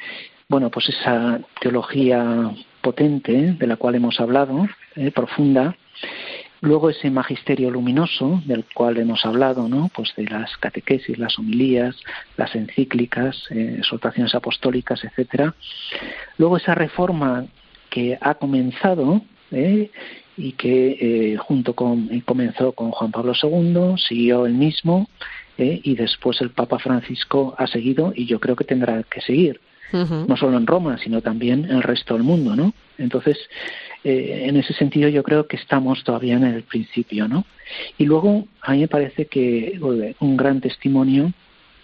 [0.50, 5.76] bueno, pues esa teología potente de la cual hemos hablado, eh, profunda,
[6.62, 9.90] luego ese magisterio luminoso del cual hemos hablado, ¿no?
[9.94, 11.96] Pues de las catequesis, las homilías,
[12.38, 15.56] las encíclicas, eh, exhortaciones apostólicas, etcétera.
[16.38, 17.46] Luego esa reforma
[17.90, 19.90] que ha comenzado ¿eh?
[20.38, 25.08] y que junto con comenzó con Juan Pablo II, siguió el mismo
[25.60, 25.82] ¿eh?
[25.84, 29.60] y después el Papa Francisco ha seguido y yo creo que tendrá que seguir,
[29.92, 32.74] no solo en Roma, sino también en el resto del mundo, ¿no?
[32.98, 33.38] Entonces,
[34.04, 37.46] eh, en ese sentido yo creo que estamos todavía en el principio, ¿no?
[37.98, 39.80] Y luego a mí me parece que
[40.20, 41.34] un gran testimonio,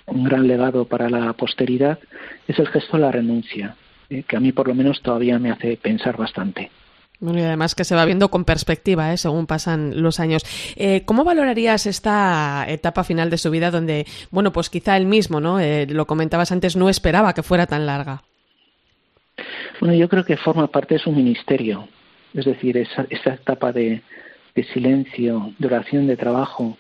[0.06, 2.00] un gran legado para la posteridad
[2.48, 3.76] es el gesto de la renuncia,
[4.10, 4.24] ¿eh?
[4.28, 6.72] que a mí por lo menos todavía me hace pensar bastante.
[7.20, 9.18] Bueno, y además que se va viendo con perspectiva ¿eh?
[9.18, 10.44] según pasan los años.
[10.76, 15.40] Eh, ¿Cómo valorarías esta etapa final de su vida donde, bueno, pues quizá él mismo,
[15.40, 15.60] ¿no?
[15.60, 18.24] Eh, lo comentabas antes, no esperaba que fuera tan larga?
[19.80, 21.88] Bueno, yo creo que forma parte de su ministerio.
[22.34, 24.02] Es decir, esa, esa etapa de,
[24.74, 26.78] silencio, de oración, de trabajo.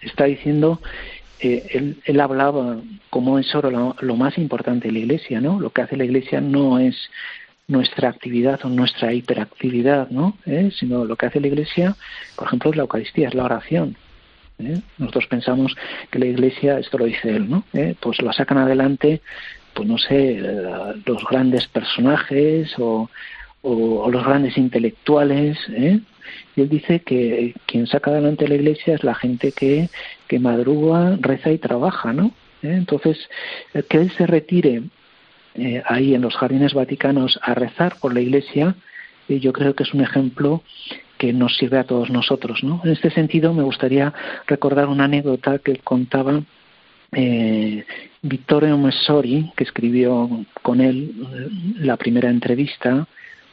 [0.00, 0.80] está diciendo
[1.40, 2.78] él, él, hablaba
[3.10, 5.60] como es ahora lo, lo, más importante de la Iglesia, ¿no?
[5.60, 6.96] Lo que hace la Iglesia no es
[7.68, 10.36] nuestra actividad o nuestra hiperactividad, ¿no?
[10.46, 10.70] ¿Eh?
[10.78, 11.96] Sino lo que hace la Iglesia,
[12.36, 13.96] por ejemplo, es la Eucaristía, es la oración.
[14.58, 14.80] ¿eh?
[14.98, 15.74] Nosotros pensamos
[16.10, 17.64] que la Iglesia, esto lo dice él, ¿no?
[17.72, 17.94] ¿Eh?
[18.00, 19.20] Pues la sacan adelante,
[19.74, 20.40] pues no sé,
[21.04, 23.10] los grandes personajes o,
[23.62, 26.00] o, los grandes intelectuales, ¿eh?
[26.56, 29.90] Y él dice que quien saca adelante la Iglesia es la gente que,
[30.28, 32.32] que madruga, reza y trabaja, ¿no?
[32.62, 33.18] Entonces,
[33.88, 34.82] que él se retire
[35.56, 38.74] eh, ahí en los jardines vaticanos a rezar por la Iglesia,
[39.28, 40.62] y yo creo que es un ejemplo
[41.18, 42.62] que nos sirve a todos nosotros.
[42.62, 42.80] ¿no?
[42.84, 44.12] En este sentido, me gustaría
[44.46, 46.42] recordar una anécdota que contaba
[47.12, 47.84] eh,
[48.22, 50.28] Vittorio Messori, que escribió
[50.62, 53.06] con él eh, la primera entrevista,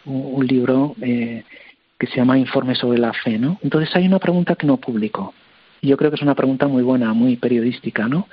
[0.05, 1.43] un, libro eh,
[1.97, 3.37] que se llama Informe sobre la Fe.
[3.37, 3.59] ¿no?
[3.63, 5.33] Entonces hay una pregunta que no publicó.
[5.81, 8.27] Yo creo que es una pregunta muy buena, muy periodística, ¿no?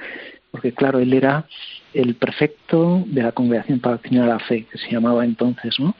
[0.50, 1.46] Porque claro, él era
[1.94, 5.94] el prefecto de la Congregación para la Fe, que se llamaba entonces, ¿no?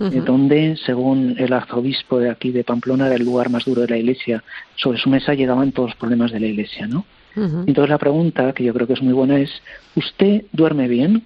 [0.00, 3.88] Eh, donde, según el arzobispo de aquí de Pamplona, era el lugar más duro de
[3.88, 4.44] la Iglesia.
[4.76, 7.04] Sobre su mesa llegaban todos los problemas de la Iglesia, ¿no?
[7.34, 9.50] Entonces la pregunta, que yo creo que es muy buena, es,
[9.94, 11.22] ¿usted duerme bien?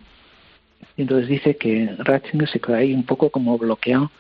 [0.97, 4.11] Y entonces dice que Ratzinger se quedó ahí un poco como bloqueado.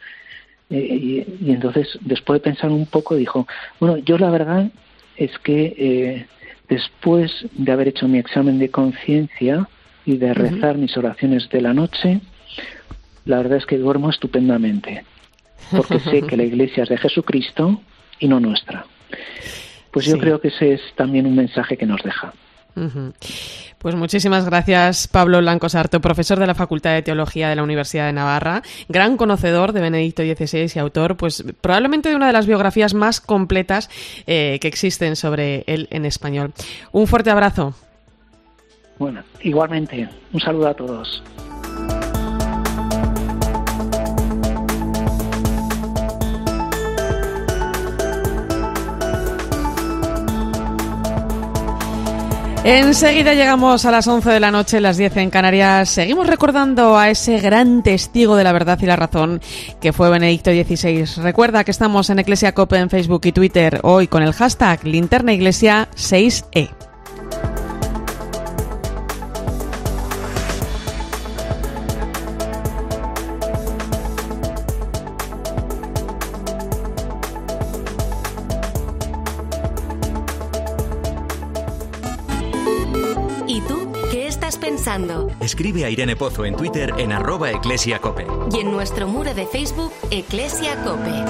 [0.70, 3.46] Eh, y, entonces, después de pensar un poco, dijo,
[3.78, 4.70] bueno, yo la verdad
[5.16, 6.26] es que eh,
[6.74, 9.68] después de haber hecho mi examen de conciencia,
[10.04, 12.20] y de rezar mis oraciones de la noche,
[13.24, 15.04] la verdad es que duermo estupendamente,
[15.70, 17.80] porque sé que la iglesia es de Jesucristo
[18.18, 18.84] y no nuestra.
[19.90, 22.32] Pues yo creo que ese es también un mensaje que nos deja.
[23.78, 28.06] Pues muchísimas gracias, Pablo Blanco Sarto, profesor de la Facultad de Teología de la Universidad
[28.06, 32.46] de Navarra, gran conocedor de Benedicto XVI y autor, pues probablemente de una de las
[32.46, 33.90] biografías más completas
[34.26, 36.52] eh, que existen sobre él en español.
[36.92, 37.74] Un fuerte abrazo.
[38.98, 41.22] Bueno, igualmente, un saludo a todos.
[52.64, 55.90] Enseguida llegamos a las 11 de la noche, las 10 en Canarias.
[55.90, 59.40] Seguimos recordando a ese gran testigo de la verdad y la razón
[59.80, 61.22] que fue Benedicto XVI.
[61.22, 65.32] Recuerda que estamos en Iglesia Cope en Facebook y Twitter hoy con el hashtag Linterna
[65.32, 66.81] Iglesia 6E.
[85.40, 88.26] Escribe a Irene Pozo en Twitter en arroba eclesiacope.
[88.52, 91.24] Y en nuestro muro de Facebook, Eclesia Cope.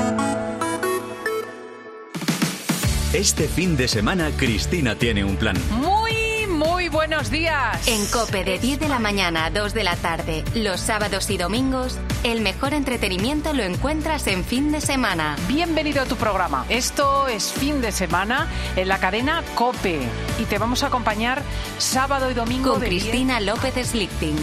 [3.12, 5.57] Este fin de semana, Cristina tiene un plan.
[5.70, 7.87] Muy, muy buenos días.
[7.87, 11.38] En Cope de 10 de la mañana a 2 de la tarde, los sábados y
[11.38, 15.37] domingos, el mejor entretenimiento lo encuentras en fin de semana.
[15.49, 16.65] Bienvenido a tu programa.
[16.69, 20.01] Esto es fin de semana en la cadena Cope
[20.39, 21.43] y te vamos a acompañar
[21.79, 24.37] sábado y domingo con Cristina López Slichting.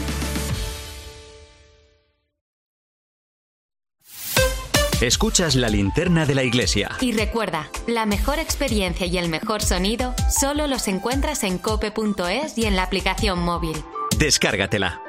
[5.01, 6.91] Escuchas la linterna de la iglesia.
[6.99, 12.65] Y recuerda, la mejor experiencia y el mejor sonido solo los encuentras en cope.es y
[12.65, 13.77] en la aplicación móvil.
[14.17, 15.08] Descárgatela.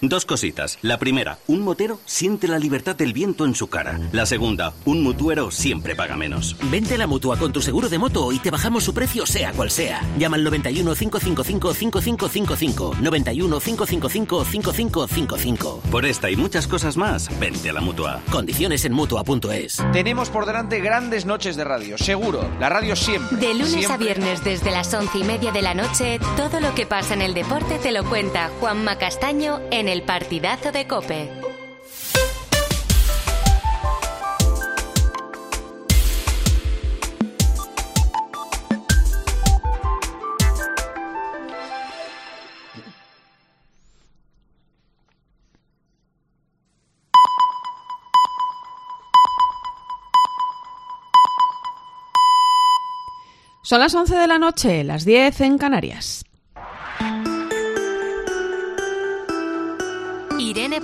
[0.00, 0.78] Dos cositas.
[0.82, 4.00] La primera, un motero siente la libertad del viento en su cara.
[4.12, 6.56] La segunda, un mutuero siempre paga menos.
[6.64, 9.52] Vente a la mutua con tu seguro de moto y te bajamos su precio sea
[9.52, 10.02] cual sea.
[10.18, 12.96] Llama al 91 555 5555.
[13.00, 15.80] 91 555 5555.
[15.90, 18.20] Por esta y muchas cosas más, vente a la mutua.
[18.32, 19.82] Condiciones en mutua.es.
[19.92, 22.50] Tenemos por delante grandes noches de radio, seguro.
[22.58, 23.38] La radio siempre.
[23.38, 23.94] De lunes siempre.
[23.94, 27.22] a viernes desde las once y media de la noche, todo lo que pasa en
[27.22, 31.30] el deporte te lo cuenta Juanma Castaño en en el partidazo de Cope.
[53.62, 56.24] Son las 11 de la noche, las 10 en Canarias.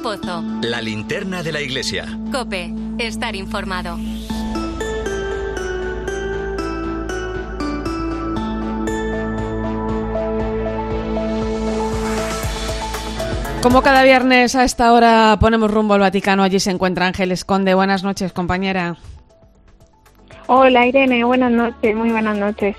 [0.03, 0.43] Pozo.
[0.63, 2.07] La linterna de la iglesia.
[2.33, 3.99] Cope, estar informado.
[13.63, 17.75] Como cada viernes a esta hora ponemos rumbo al Vaticano, allí se encuentra Ángeles Conde.
[17.75, 18.97] Buenas noches, compañera.
[20.47, 22.75] Hola Irene, buenas noches, muy buenas noches.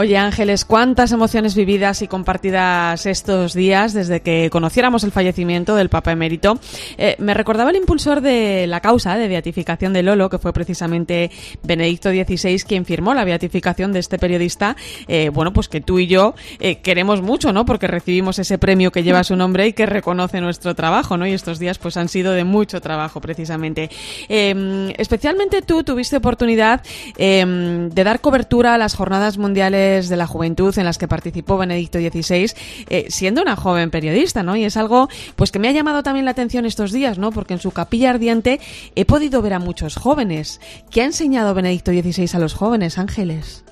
[0.00, 5.88] Oye Ángeles, cuántas emociones vividas y compartidas estos días desde que conociéramos el fallecimiento del
[5.88, 6.60] Papa Emérito.
[6.96, 11.32] Eh, me recordaba el impulsor de la causa de beatificación de Lolo, que fue precisamente
[11.64, 14.76] Benedicto XVI quien firmó la beatificación de este periodista.
[15.08, 17.64] Eh, bueno, pues que tú y yo eh, queremos mucho, ¿no?
[17.64, 21.26] Porque recibimos ese premio que lleva su nombre y que reconoce nuestro trabajo, ¿no?
[21.26, 23.90] Y estos días pues han sido de mucho trabajo precisamente.
[24.28, 26.82] Em, especialmente tú tuviste oportunidad
[27.16, 31.58] em, de dar cobertura a las jornadas mundiales de la juventud en las que participó
[31.58, 32.52] Benedicto XVI,
[32.88, 34.56] eh, siendo una joven periodista, ¿no?
[34.56, 37.32] Y es algo pues que me ha llamado también la atención estos días, ¿no?
[37.32, 38.60] Porque en su capilla ardiente
[38.94, 40.60] he podido ver a muchos jóvenes.
[40.90, 43.64] ¿Qué ha enseñado Benedicto XVI a los jóvenes, Ángeles?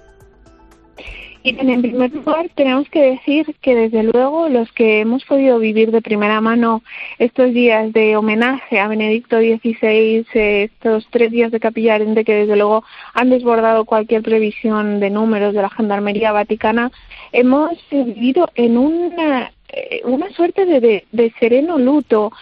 [1.49, 6.03] En primer lugar, tenemos que decir que desde luego los que hemos podido vivir de
[6.03, 6.83] primera mano
[7.21, 12.57] estos días de homenaje a Benedicto XVI, estos tres días de capilla ardiente que desde
[12.57, 12.83] luego
[13.15, 16.91] han desbordado cualquier previsión de números de la Gendarmería Vaticana,
[17.31, 22.33] hemos vivido en una, eh, una suerte de, de sereno luto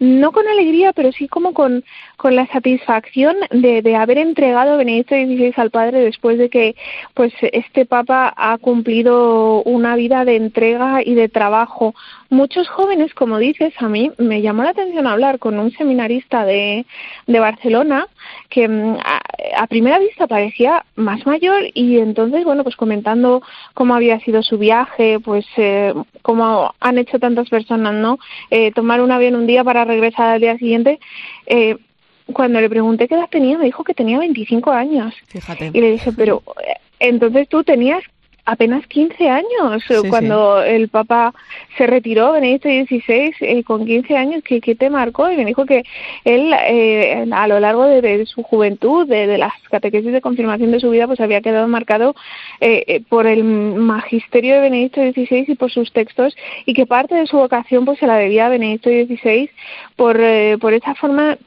[0.00, 1.84] no con alegría, pero sí como con,
[2.16, 6.74] con la satisfacción de, de haber entregado Benedicto XVI al Padre después de que
[7.14, 11.94] pues este Papa ha cumplido una vida de entrega y de trabajo.
[12.30, 16.86] Muchos jóvenes, como dices, a mí me llamó la atención hablar con un seminarista de,
[17.26, 18.06] de Barcelona
[18.48, 18.96] que mm,
[19.56, 23.42] a, primera vista parecía más mayor y entonces, bueno, pues comentando
[23.74, 28.18] cómo había sido su viaje, pues eh, cómo han hecho tantas personas, ¿no?
[28.50, 31.00] Eh, tomar un avión un día para regresar al día siguiente.
[31.46, 31.76] Eh,
[32.32, 35.14] cuando le pregunté qué edad tenía, me dijo que tenía 25 años.
[35.26, 35.70] Fíjate.
[35.72, 38.02] Y le dije, pero eh, entonces tú tenías
[38.44, 41.34] apenas 15 años eh, cuando el Papa
[41.76, 45.30] se retiró, Benedicto XVI, eh, con 15 años, ¿qué, te marcó?
[45.30, 45.84] Y me dijo que
[46.24, 50.90] él, eh, a lo largo de, su juventud, de, las catequesis de confirmación de su
[50.90, 52.14] vida, pues había quedado marcado
[53.08, 57.36] por el magisterio de Benedicto XVI y por sus textos, y que parte de su
[57.36, 59.50] vocación pues se la debía a Benedicto XVI
[59.96, 60.20] por,
[60.60, 61.38] por esa forma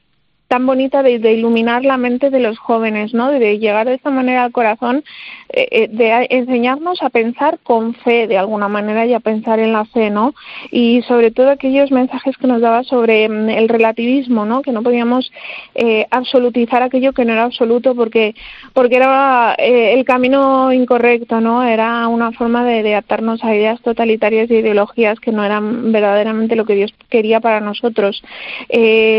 [0.54, 3.32] tan bonita de, iluminar la mente de los jóvenes, ¿no?
[3.32, 5.04] De llegar de esta manera al corazón,
[5.50, 9.74] eh, eh, de enseñarnos a pensar con fe de alguna manera y a pensar en
[9.74, 10.36] la fe, ¿no?
[10.70, 14.62] Y sobre todo aquellos mensajes que nos daba sobre mm, el relativismo, ¿no?
[14.62, 15.32] Que no podíamos
[15.74, 18.36] eh, absolutizar aquello que no era absoluto porque
[18.74, 21.63] porque era el camino incorrecto, ¿no?
[21.63, 26.66] Era una forma de, de a ideas totalitarias y ideologías que no eran verdaderamente lo
[26.66, 28.24] que Dios quería para nosotros.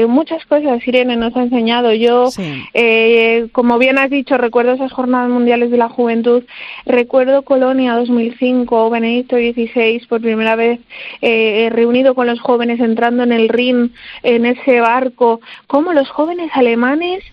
[0.07, 1.93] muchas cosas, Irene, nos ha enseñado.
[1.93, 2.29] Yo,
[2.73, 6.45] eh, como bien has dicho, recuerdo esas jornadas mundiales de la juventud,
[6.87, 10.81] recuerdo Colonia 2005, Benedicto XVI por primera vez
[11.21, 16.51] eh, reunido con los jóvenes entrando en el Rin, en ese barco, como los jóvenes
[16.55, 17.25] alemanes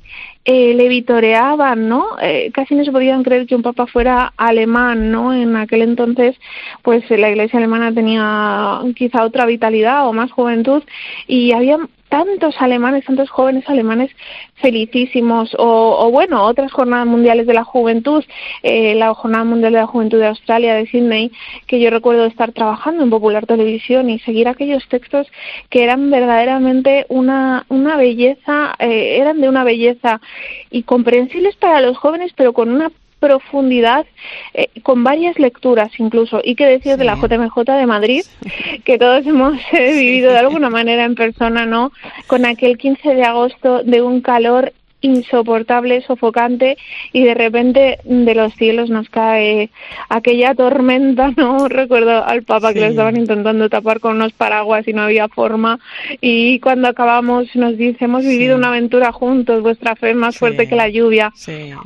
[0.43, 2.17] eh, le vitoreaban, ¿no?
[2.19, 5.34] Eh, casi no se podían creer que un papa fuera alemán, ¿no?
[5.34, 6.36] En aquel entonces,
[6.82, 10.82] pues la iglesia alemana tenía quizá otra vitalidad o más juventud
[11.27, 11.77] y había
[12.12, 14.12] tantos alemanes, tantos jóvenes alemanes
[14.56, 18.24] felicísimos, o, bueno, otras jornadas mundiales de la juventud,
[18.63, 21.32] eh, la Jornada Mundial de la Juventud de Australia, de Sydney,
[21.67, 25.26] que yo recuerdo estar trabajando en Popular Televisión y seguir aquellos textos
[25.69, 30.19] que eran verdaderamente una, una belleza, eh, eran de una belleza
[30.69, 32.91] y comprensibles para los jóvenes, pero con una
[33.22, 34.06] profundidad,
[34.54, 36.42] eh, con varias lecturas incluso.
[36.44, 38.24] Y qué decir de la JMJ de Madrid,
[38.84, 41.94] que todos hemos eh, vivido de alguna manera en persona, ¿no?
[42.28, 46.77] Con aquel 15 de agosto de un calor insoportable, sofocante
[47.12, 49.69] y de repente de los cielos nos cae
[50.10, 51.67] aquella tormenta, ¿no?
[51.67, 55.79] Recuerdo al Papa que lo estaban intentando tapar con unos paraguas y no había forma
[56.21, 60.67] y cuando acabamos nos dice hemos vivido una aventura juntos, vuestra fe es más fuerte
[60.67, 61.33] que la lluvia.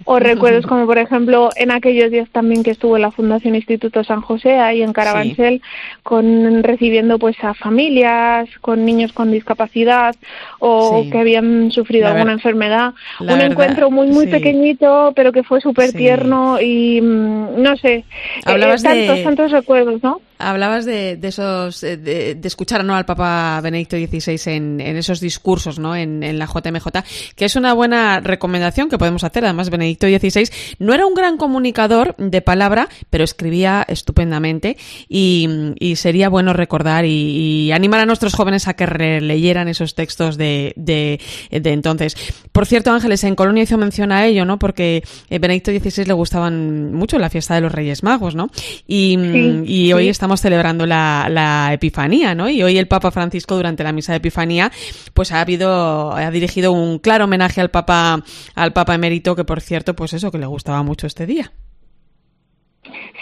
[0.03, 4.03] O recuerdos como por ejemplo en aquellos días también que estuvo en la Fundación Instituto
[4.03, 5.61] San José ahí en Carabanchel
[6.03, 10.15] con recibiendo pues a familias con niños con discapacidad
[10.59, 15.93] o que habían sufrido alguna enfermedad un encuentro muy, muy pequeñito, pero que fue súper
[15.93, 18.05] tierno y mm, no sé,
[18.45, 20.21] eh, tantos, tantos recuerdos, ¿no?
[20.37, 22.95] hablabas de, esos, eh, de, escuchar ¿no?
[22.95, 25.95] al Papa Benedicto XVI en, esos discursos, ¿no?
[25.95, 26.87] En, la JMJ,
[27.35, 29.45] que es una buena recomendación que podemos hacer.
[29.45, 30.49] Además, Benedicto XVI
[30.79, 34.77] no era un gran comunicador de palabra, pero escribía estupendamente
[35.07, 40.73] y, sería bueno recordar y, animar a nuestros jóvenes a que releyeran esos textos de,
[40.75, 41.19] de,
[41.51, 42.15] entonces.
[42.51, 44.59] Por cierto, Ángeles, en Colonia hizo mención a ello, ¿no?
[44.59, 48.49] Porque eh, Benedicto XVI le gustaban mucho la fiesta de los Reyes Magos, ¿no?
[48.87, 49.17] Y,
[49.65, 52.49] y hoy estamos celebrando la, la, Epifanía, ¿no?
[52.49, 54.71] Y hoy el Papa Francisco durante la misa de Epifanía,
[55.13, 58.23] pues ha habido, ha dirigido un claro homenaje al Papa,
[58.55, 61.51] al Papa emérito, que por cierto, pues eso, que le gustaba mucho este día.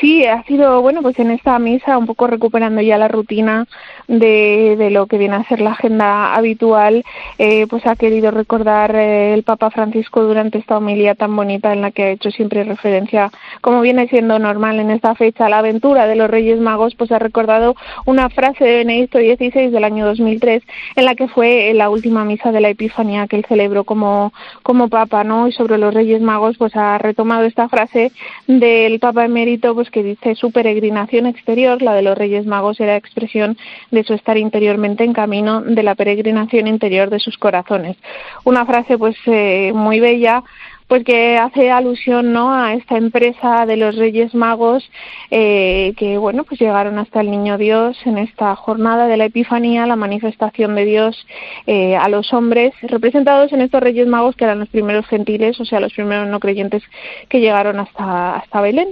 [0.02, 3.68] Sí, ha sido, bueno, pues en esta misa un poco recuperando ya la rutina
[4.08, 7.04] de, de lo que viene a ser la agenda habitual,
[7.38, 11.82] eh, pues ha querido recordar eh, el Papa Francisco durante esta homilía tan bonita en
[11.82, 13.32] la que ha hecho siempre referencia,
[13.62, 17.20] como viene siendo normal en esta fecha, la aventura de los Reyes Magos, pues ha
[17.20, 17.76] recordado
[18.06, 20.64] una frase de Benedicto XVI del año 2003
[20.96, 24.90] en la que fue la última misa de la Epifanía que él celebró como, como
[24.90, 25.48] Papa, ¿no?
[25.48, 28.12] Y sobre los Reyes Magos, pues ha retomado esta frase
[28.48, 32.96] del Papa emérito, pues que dice su peregrinación exterior, la de los Reyes Magos, era
[32.96, 33.58] expresión
[33.94, 37.96] de su estar interiormente en camino de la peregrinación interior de sus corazones.
[38.44, 40.44] Una frase pues eh, muy bella
[40.88, 44.90] pues que hace alusión no a esta empresa de los Reyes Magos
[45.32, 49.86] eh, que bueno pues llegaron hasta el Niño Dios en esta jornada de la Epifanía
[49.86, 51.26] la manifestación de Dios
[51.68, 55.66] eh, a los hombres representados en estos Reyes Magos que eran los primeros gentiles o
[55.66, 56.84] sea los primeros no creyentes
[57.30, 58.90] que llegaron hasta hasta Belén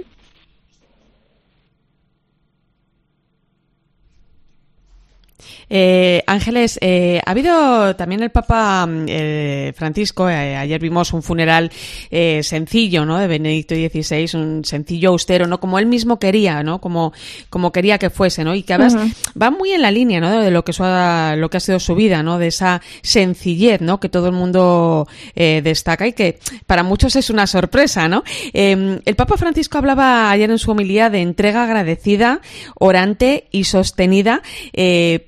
[5.68, 11.70] Eh, Ángeles, eh, ha habido también el Papa eh, Francisco, eh, ayer vimos un funeral
[12.10, 13.18] eh, sencillo, ¿no?
[13.18, 15.60] De Benedicto XVI, un sencillo austero, ¿no?
[15.60, 16.80] Como él mismo quería, ¿no?
[16.80, 17.12] Como,
[17.50, 18.54] como quería que fuese, ¿no?
[18.54, 18.96] Y que además
[19.40, 20.30] va muy en la línea, ¿no?
[20.40, 22.38] De lo que, su, lo que ha sido su vida, ¿no?
[22.38, 24.00] De esa sencillez, ¿no?
[24.00, 28.24] Que todo el mundo destaca y que para muchos es una sorpresa, ¿no?
[28.52, 32.40] Em, el Papa Francisco hablaba ayer en su homilía de entrega agradecida,
[32.74, 34.42] orante y sostenida,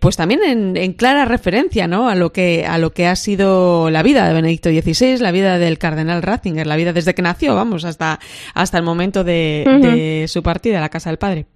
[0.05, 2.11] pues también en, clara referencia ¿no?
[2.11, 5.59] a, lo que, a lo que ha sido la vida de Benedicto XVI, la vida
[5.59, 8.21] del cardenal Ratzinger, la vida desde que nació, vamos, hasta,
[8.53, 11.47] hasta el momento de, de su partida a la casa del padre.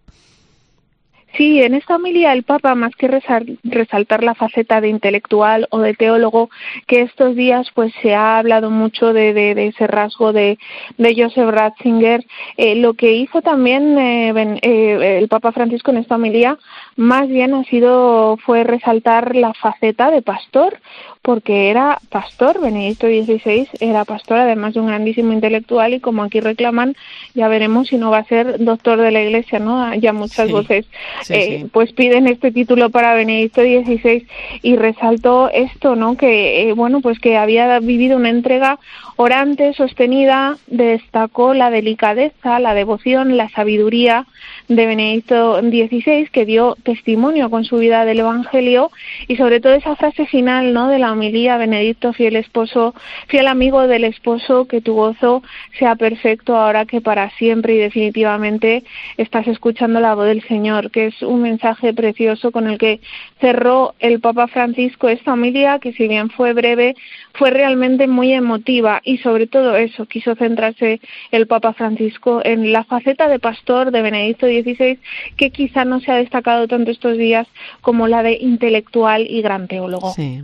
[1.36, 3.06] Sí, en esta homilía el Papa, más que
[3.64, 6.48] resaltar la faceta de intelectual o de teólogo,
[6.86, 10.58] que estos días pues se ha hablado mucho de, de, ese rasgo de,
[10.96, 12.24] de Joseph Ratzinger,
[12.56, 16.58] eh, lo que hizo también eh, eh, el Papa Francisco en esta homilía,
[16.96, 20.80] más bien ha sido fue resaltar la faceta de pastor,
[21.22, 26.40] porque era pastor, Benedicto XVI era pastor, además de un grandísimo intelectual y como aquí
[26.40, 26.96] reclaman,
[27.34, 29.94] ya veremos si no va a ser doctor de la Iglesia, ¿no?
[29.94, 30.86] Ya muchas voces
[31.28, 34.26] eh, pues piden este título para Benedicto XVI
[34.62, 36.16] y resaltó esto, ¿no?
[36.16, 38.78] Que, eh, bueno, pues que había vivido una entrega
[39.16, 44.26] orante, sostenida, destacó la delicadeza, la devoción, la sabiduría,
[44.68, 48.90] de Benedicto XVI que dio testimonio con su vida del Evangelio
[49.26, 50.88] y sobre todo esa frase final ¿no?
[50.88, 52.94] de la homilía Benedicto fiel esposo
[53.28, 55.42] fiel amigo del esposo que tu gozo
[55.78, 58.84] sea perfecto ahora que para siempre y definitivamente
[59.16, 63.00] estás escuchando la voz del Señor que es un mensaje precioso con el que
[63.40, 66.96] cerró el Papa Francisco esta homilía que si bien fue breve
[67.34, 72.84] fue realmente muy emotiva y sobre todo eso quiso centrarse el Papa Francisco en la
[72.84, 74.98] faceta de pastor de Benedicto XVI
[75.36, 77.46] que quizá no se ha destacado tanto estos días
[77.80, 80.12] como la de intelectual y gran teólogo.
[80.12, 80.42] Sí.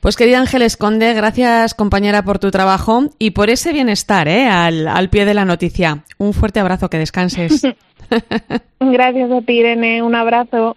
[0.00, 4.46] Pues querida Ángeles Conde, gracias compañera por tu trabajo y por ese bienestar ¿eh?
[4.46, 6.04] al, al pie de la noticia.
[6.18, 7.62] Un fuerte abrazo, que descanses.
[8.80, 10.02] gracias a ti, Irene.
[10.02, 10.76] Un abrazo.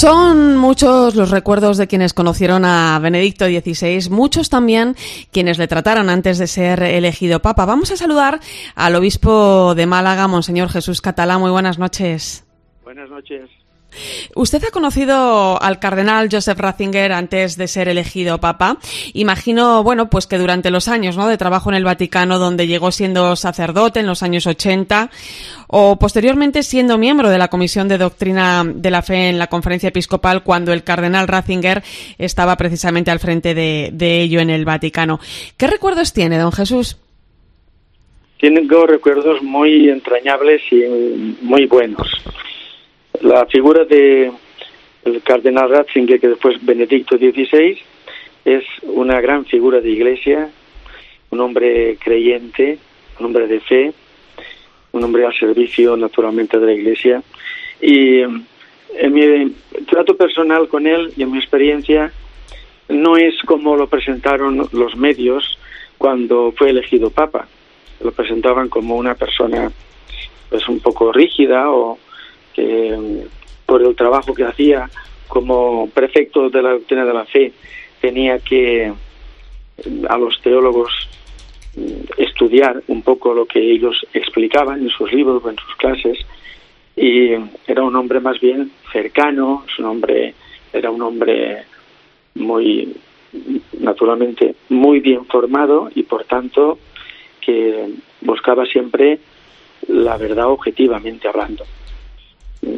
[0.00, 4.94] Son muchos los recuerdos de quienes conocieron a Benedicto XVI, muchos también
[5.30, 7.66] quienes le trataron antes de ser elegido Papa.
[7.66, 8.40] Vamos a saludar
[8.74, 11.36] al obispo de Málaga, Monseñor Jesús Catalá.
[11.36, 12.46] Muy buenas noches.
[12.82, 13.50] Buenas noches.
[14.34, 18.78] Usted ha conocido al cardenal Joseph Ratzinger antes de ser elegido papa.
[19.12, 21.28] Imagino, bueno, pues que durante los años ¿no?
[21.28, 25.10] de trabajo en el Vaticano, donde llegó siendo sacerdote en los años 80,
[25.68, 29.88] o posteriormente siendo miembro de la Comisión de Doctrina de la Fe en la Conferencia
[29.88, 31.82] Episcopal, cuando el cardenal Ratzinger
[32.18, 35.20] estaba precisamente al frente de, de ello en el Vaticano.
[35.56, 36.96] ¿Qué recuerdos tiene, don Jesús?
[38.40, 42.08] Tengo recuerdos muy entrañables y muy buenos
[43.20, 44.32] la figura de
[45.04, 47.78] el cardenal Ratzinger, que después Benedicto XVI,
[48.44, 50.50] es una gran figura de iglesia,
[51.30, 52.78] un hombre creyente,
[53.18, 53.92] un hombre de fe,
[54.92, 57.22] un hombre al servicio naturalmente de la iglesia.
[57.80, 59.54] Y en mi
[59.86, 62.12] trato personal con él y en mi experiencia,
[62.88, 65.58] no es como lo presentaron los medios
[65.96, 67.46] cuando fue elegido papa.
[68.02, 69.70] Lo presentaban como una persona
[70.48, 71.98] pues un poco rígida o
[72.54, 73.26] que
[73.66, 74.90] por el trabajo que hacía
[75.28, 77.52] como prefecto de la doctrina de la fe
[78.00, 78.92] tenía que
[80.08, 80.92] a los teólogos
[82.16, 86.18] estudiar un poco lo que ellos explicaban en sus libros o en sus clases
[86.96, 87.30] y
[87.66, 90.34] era un hombre más bien cercano, su nombre
[90.72, 91.64] era un hombre
[92.34, 92.92] muy
[93.78, 96.78] naturalmente muy bien formado y por tanto
[97.40, 97.88] que
[98.20, 99.20] buscaba siempre
[99.88, 101.64] la verdad objetivamente hablando.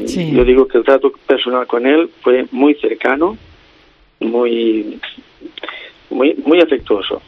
[0.06, 3.36] Yo digo que el trato personal con él fue muy cercano,
[4.20, 4.98] muy,
[6.10, 7.20] muy, muy afectuoso.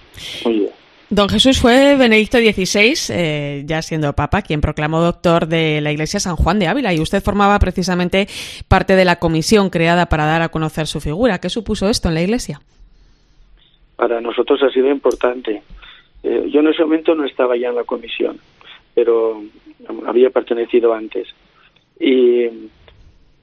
[0.45, 0.69] Muy
[1.11, 6.19] Don Jesús fue Benedicto XVI, eh, ya siendo papa, quien proclamó doctor de la Iglesia
[6.19, 8.27] San Juan de Ávila y usted formaba precisamente
[8.69, 11.39] parte de la comisión creada para dar a conocer su figura.
[11.39, 12.61] ¿Qué supuso esto en la Iglesia?
[13.97, 15.63] Para nosotros ha sido importante.
[16.23, 18.41] Eh, yo en ese momento no estaba ya en la comisión,
[18.95, 19.43] pero
[20.07, 21.29] había pertenecido antes
[21.99, 22.49] y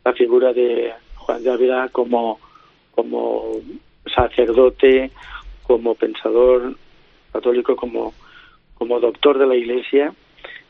[0.04, 2.40] la figura de Juan de Ávila como,
[2.94, 3.54] como
[4.14, 5.12] sacerdote,
[5.64, 6.76] como pensador
[7.32, 8.14] católico, como,
[8.76, 10.14] como doctor de la Iglesia,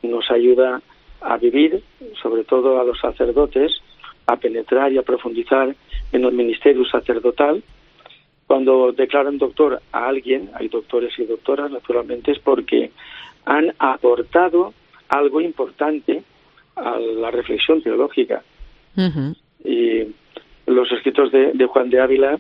[0.04, 0.82] nos ayuda
[1.22, 1.84] a vivir,
[2.22, 3.82] sobre todo a los sacerdotes,
[4.26, 5.76] a penetrar y a profundizar
[6.12, 7.64] en el ministerio sacerdotal.
[8.48, 12.92] Cuando declaran doctor a alguien, hay doctores y doctoras, naturalmente, es porque
[13.46, 14.74] han aportado
[15.08, 16.24] algo importante
[16.82, 18.44] a la reflexión teológica.
[19.64, 20.08] Y
[20.66, 22.40] los escritos de, Juan de Ávila,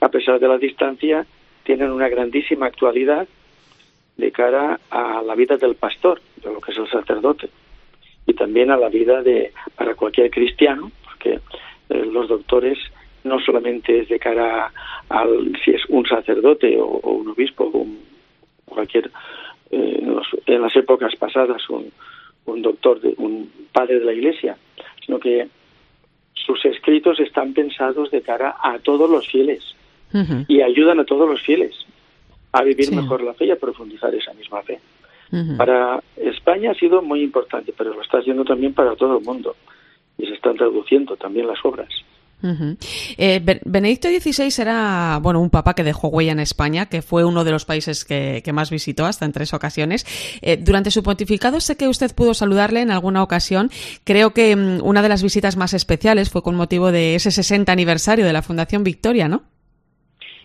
[0.00, 1.26] a pesar de la distancia,
[1.64, 3.26] tienen una grandísima actualidad
[4.16, 7.48] de cara a la vida del pastor, de lo que es el sacerdote,
[8.26, 11.40] y también a la vida de para cualquier cristiano, porque
[11.88, 12.78] eh, los doctores
[13.24, 14.72] no solamente es de cara
[15.08, 17.86] al si es un sacerdote o, un obispo o
[18.64, 19.10] cualquier
[19.70, 20.02] eh,
[20.46, 21.92] en, las épocas pasadas un,
[22.46, 24.56] un doctor, de, un padre de la Iglesia,
[25.04, 25.48] sino que
[26.34, 29.74] sus escritos están pensados de cara a todos los fieles
[30.48, 31.74] y ayudan a todos los fieles
[32.52, 34.80] a vivir mejor la fe y a profundizar esa misma fe.
[35.58, 39.56] Para España ha sido muy importante, pero lo está haciendo también para todo el mundo
[40.16, 41.88] y se están traduciendo también las obras.
[42.42, 47.44] Eh, Benedicto XVI era bueno un papa que dejó huella en España, que fue uno
[47.44, 50.06] de los países que, más visitó hasta en tres ocasiones.
[50.42, 53.70] Eh, durante su pontificado sé que usted pudo saludarle en alguna ocasión.
[54.04, 57.72] Creo que mm, una de las visitas más especiales fue con motivo de ese 60
[57.72, 59.42] aniversario de la Fundación Victoria, ¿no?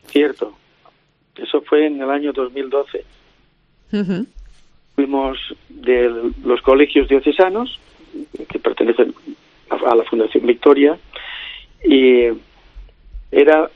[0.07, 0.53] Cierto.
[1.35, 3.05] Eso fue en el año 2012.
[4.95, 5.37] Fuimos
[5.69, 7.79] de los colegios diocesanos
[8.47, 9.13] que pertenecen
[9.69, 10.97] a la Fundación Victoria
[11.83, 12.27] y
[13.31, 13.69] era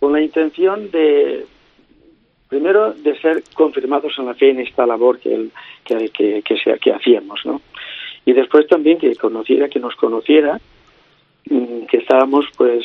[0.00, 1.44] con la intención de
[2.48, 5.48] primero de ser confirmados en la fe en esta labor que
[5.84, 7.60] que, que, que, que hacíamos no
[8.24, 10.60] y después también que conociera que nos conociera
[11.48, 12.84] mm, que estábamos pues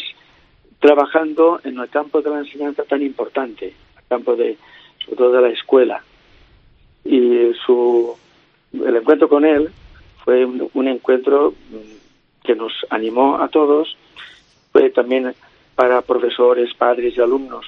[0.79, 4.57] trabajando en el campo de la enseñanza tan importante el campo de
[5.03, 6.03] sobre todo de la escuela.
[7.05, 8.15] Y su
[8.73, 9.69] el encuentro con él
[10.23, 12.02] fue un encuentro mm,
[12.43, 13.95] que nos animó a todos
[14.71, 15.33] fue también
[15.75, 17.65] para profesores, padres y alumnos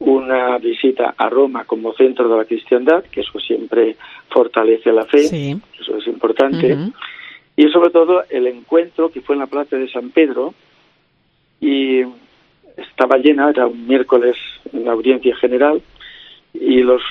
[0.00, 3.96] una visita a Roma como centro de la cristiandad, que eso siempre
[4.30, 5.26] fortalece la fe,
[5.78, 6.76] eso es importante,
[7.54, 10.54] y sobre todo el encuentro que fue en la plaza de San Pedro
[11.60, 12.00] y
[12.78, 14.36] estaba llena, era un miércoles
[14.72, 15.82] en la audiencia general,
[16.54, 17.02] y los,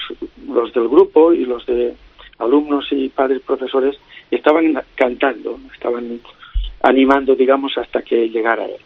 [0.47, 1.93] los del grupo y los de
[2.39, 3.97] alumnos y padres profesores
[4.31, 6.19] estaban cantando, estaban
[6.81, 8.77] animando, digamos, hasta que llegara él.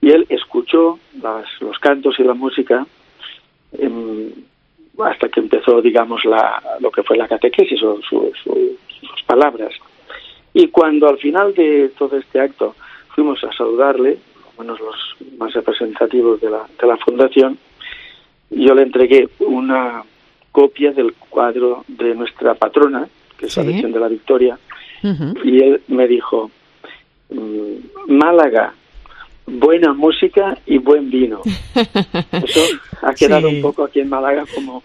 [0.00, 0.98] Y él escuchó
[1.60, 2.86] los cantos y la música
[4.98, 9.72] hasta que empezó, digamos, la, lo que fue la catequesis o sus palabras.
[10.54, 12.74] Y cuando al final de todo este acto
[13.14, 14.18] fuimos a saludarle,
[14.58, 14.96] menos los
[15.38, 17.58] más representativos de la, de la fundación,
[18.50, 20.04] yo le entregué una
[20.52, 23.08] copia del cuadro de nuestra patrona,
[23.38, 24.58] que es la Virgen de la Victoria,
[25.02, 26.50] y él me dijo,
[28.08, 28.74] Málaga,
[29.46, 31.40] buena música y buen vino.
[32.32, 32.60] Eso
[33.02, 34.82] ha quedado un poco aquí en Málaga como,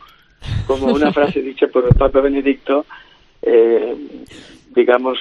[0.65, 2.85] como una frase dicha por el Papa Benedicto,
[3.41, 3.95] eh,
[4.75, 5.17] digamos,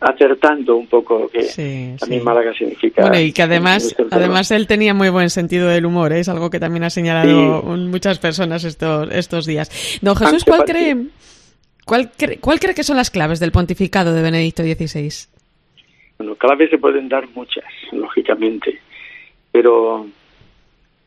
[0.00, 3.02] acertando un poco que a mí Málaga significa.
[3.02, 6.20] Bueno, y que además, además él tenía muy buen sentido del humor, ¿eh?
[6.20, 9.98] es algo que también ha señalado muchas personas estos, estos días.
[10.02, 10.96] Don Jesús, ¿cuál cree,
[11.86, 15.39] cuál, cree, ¿cuál cree que son las claves del pontificado de Benedicto XVI?
[16.20, 18.78] Bueno, claves se pueden dar muchas, lógicamente,
[19.50, 20.06] pero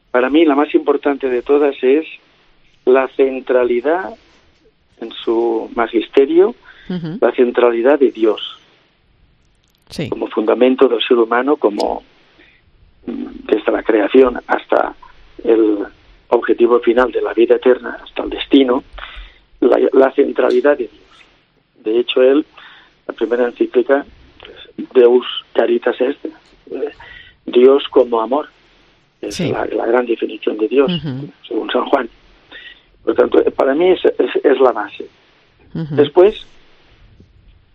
[0.10, 2.08] para mí la más importante de todas es
[2.86, 4.10] la centralidad
[5.00, 6.56] en su magisterio
[7.22, 8.60] la centralidad de Dios
[10.10, 12.02] como fundamento del ser humano, como
[13.06, 14.96] mm, desde la creación hasta
[15.44, 15.78] el
[16.30, 18.84] objetivo final de la vida eterna, hasta el destino,
[19.60, 21.04] la, centralidad de Dios.
[21.84, 22.44] De hecho, él,
[23.08, 24.04] la primera encíclica,
[24.94, 26.92] Deus Caritas Est, eh,
[27.46, 28.50] Dios como amor,
[29.22, 30.92] es la, gran definición de Dios,
[31.48, 32.10] según San Juan.
[33.04, 34.02] Por lo tanto, para mí es,
[34.44, 35.08] es, la base.
[35.74, 36.46] Después,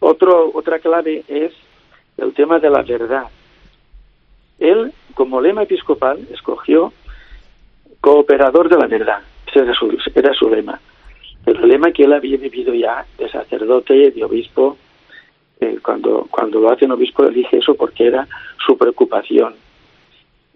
[0.00, 1.52] otro, otra clave es
[2.16, 3.24] el tema de la verdad.
[4.58, 6.92] Él, como lema episcopal, escogió
[8.00, 9.20] cooperador de la verdad.
[9.46, 10.80] Ese era su, era su lema.
[11.46, 14.76] El lema que él había vivido ya de sacerdote, de obispo,
[15.60, 18.26] eh, cuando, cuando lo hace un obispo elige eso porque era
[18.64, 19.54] su preocupación.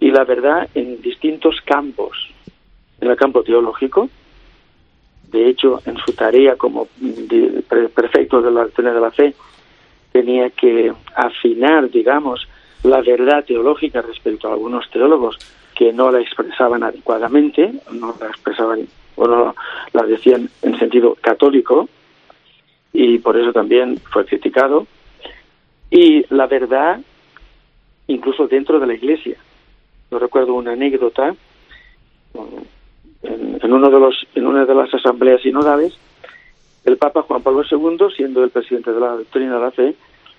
[0.00, 2.30] Y la verdad en distintos campos.
[3.00, 4.08] En el campo teológico,
[5.32, 6.86] de hecho, en su tarea como
[7.94, 9.34] prefecto de la doctrina de la fe,
[10.12, 12.46] tenía que afinar, digamos,
[12.84, 15.38] la verdad teológica respecto a algunos teólogos
[15.74, 18.86] que no la expresaban adecuadamente, no la expresaban
[19.16, 19.54] o no
[19.92, 21.88] la decían en sentido católico,
[22.92, 24.86] y por eso también fue criticado.
[25.90, 27.00] Y la verdad,
[28.06, 29.36] incluso dentro de la Iglesia.
[30.10, 31.34] Yo recuerdo una anécdota
[33.22, 35.94] en, uno de los, en una de las asambleas sinodales,
[36.84, 39.94] el Papa Juan Pablo II, siendo el presidente de la doctrina de la fe,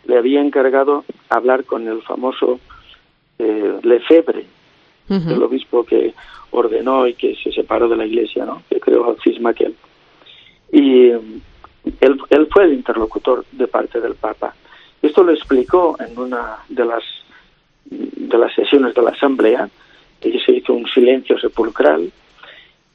[0.06, 2.60] le había encargado hablar con el famoso
[3.39, 4.45] eh, Lefebvre,
[5.10, 6.14] el obispo que
[6.51, 8.64] ordenó y que se separó de la iglesia, ¿no?
[8.70, 9.76] que creó el cisma aquel.
[10.72, 11.12] Y
[12.00, 14.54] él, él fue el interlocutor de parte del Papa.
[15.02, 17.04] Esto lo explicó en una de las,
[17.86, 19.70] de las sesiones de la asamblea,
[20.22, 22.12] y se hizo un silencio sepulcral,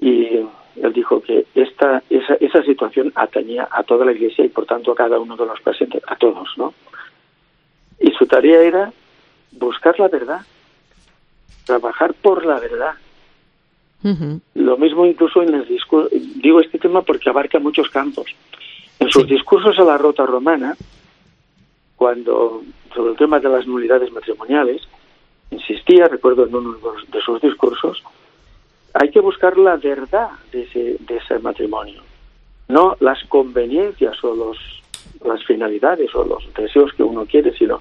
[0.01, 0.27] y
[0.83, 4.93] él dijo que esta esa, esa situación atañía a toda la iglesia y por tanto
[4.93, 6.73] a cada uno de los presentes, a todos, ¿no?
[8.01, 8.93] Y su tarea era
[9.53, 10.41] buscar la verdad,
[11.67, 12.95] trabajar por la verdad.
[14.55, 18.35] Lo mismo incluso en el discurso, digo este tema porque abarca muchos campos.
[19.01, 20.77] En sus discursos a la rota romana,
[21.97, 22.63] cuando
[22.95, 24.83] sobre el tema de las nulidades matrimoniales,
[25.51, 26.77] insistía, recuerdo en uno
[27.09, 28.03] de sus discursos,
[28.95, 32.03] hay que buscar la verdad de ese, de ese matrimonio,
[32.69, 34.59] no las conveniencias o los,
[35.25, 37.81] las finalidades o los deseos que uno quiere, sino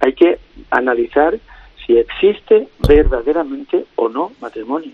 [0.00, 0.38] hay que
[0.70, 1.38] analizar
[1.84, 4.92] si existe verdaderamente o no matrimonio.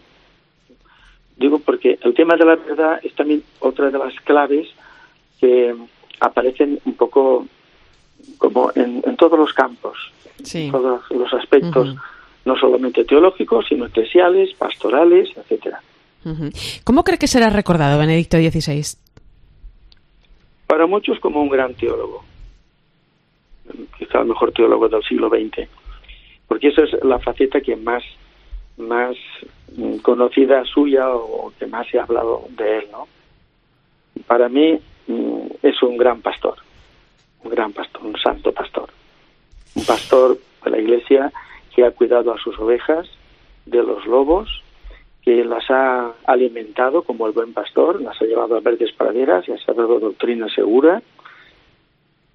[1.36, 4.68] Digo porque el tema de la verdad es también otra de las claves
[5.45, 5.74] que
[6.20, 7.47] aparecen un poco
[8.38, 9.97] como en, todos los campos,
[10.55, 11.95] en todos los aspectos
[12.47, 15.82] no solamente teológicos, sino eclesiales, pastorales, etcétera.
[16.84, 18.99] ¿Cómo cree que será recordado Benedicto XVI?
[20.66, 22.24] Para muchos como un gran teólogo,
[23.99, 25.68] quizá el mejor teólogo del siglo XX,
[26.49, 28.03] porque esa es la faceta que más,
[28.78, 29.16] más
[29.76, 33.07] mm, conocida suya o que más se ha hablado de él, ¿no?
[34.26, 36.57] Para mí es un gran pastor,
[37.42, 38.90] un gran pastor, un santo pastor,
[39.74, 41.32] un pastor de la Iglesia
[41.74, 43.09] que ha cuidado a sus ovejas
[43.66, 44.62] de los lobos,
[45.22, 49.66] que las ha alimentado como el buen pastor, las ha llevado a verdes praderas, les
[49.68, 51.02] ha dado doctrina segura,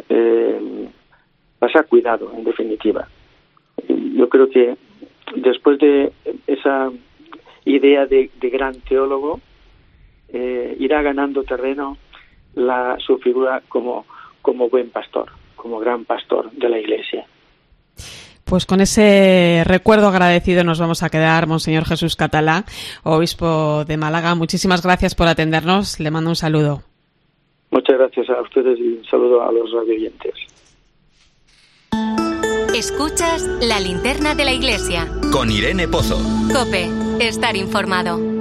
[0.09, 0.89] eh,
[1.61, 3.07] las ha cuidado, en definitiva.
[3.87, 4.75] Yo creo que
[5.35, 6.11] después de
[6.47, 6.91] esa
[7.65, 9.39] idea de, gran teólogo,
[10.29, 11.97] eh, irá ganando terreno
[12.59, 14.05] la, su figura como,
[14.41, 17.25] como buen pastor, como gran pastor de la Iglesia.
[18.45, 22.65] Pues con ese recuerdo agradecido nos vamos a quedar, Monseñor Jesús Catalá,
[23.03, 24.33] obispo de Málaga.
[24.33, 25.99] Muchísimas gracias por atendernos.
[25.99, 26.81] Le mando un saludo.
[27.69, 30.33] Muchas gracias a ustedes y un saludo a los radioyentes.
[32.75, 35.07] Escuchas la linterna de la iglesia.
[35.31, 36.17] Con Irene Pozo.
[36.51, 36.89] Cope,
[37.19, 38.38] estar informado.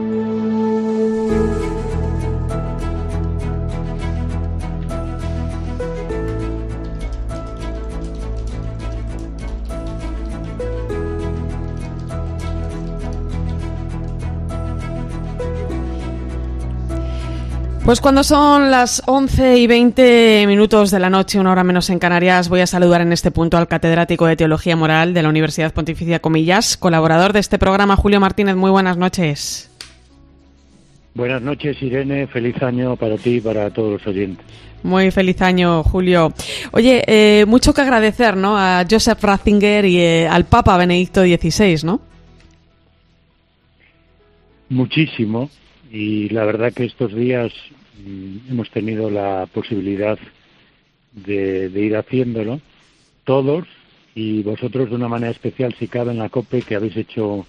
[17.89, 21.99] Pues cuando son las 11 y 20 minutos de la noche, una hora menos en
[21.99, 25.73] Canarias, voy a saludar en este punto al catedrático de Teología Moral de la Universidad
[25.73, 28.57] Pontificia Comillas, colaborador de este programa, Julio Martínez.
[28.57, 29.71] Muy buenas noches.
[31.15, 32.27] Buenas noches, Irene.
[32.27, 34.45] Feliz año para ti y para todos los oyentes.
[34.83, 36.35] Muy feliz año, Julio.
[36.73, 38.59] Oye, eh, mucho que agradecer, ¿no?
[38.59, 42.03] A Joseph Ratzinger y eh, al Papa Benedicto XVI, ¿no?
[44.69, 45.49] Muchísimo.
[45.91, 47.51] Y la verdad que estos días
[48.49, 50.19] hemos tenido la posibilidad
[51.13, 52.61] de, ir haciéndolo,
[53.25, 53.67] todos,
[54.15, 57.47] y vosotros de una manera especial, si cabe en la COPE, que habéis hecho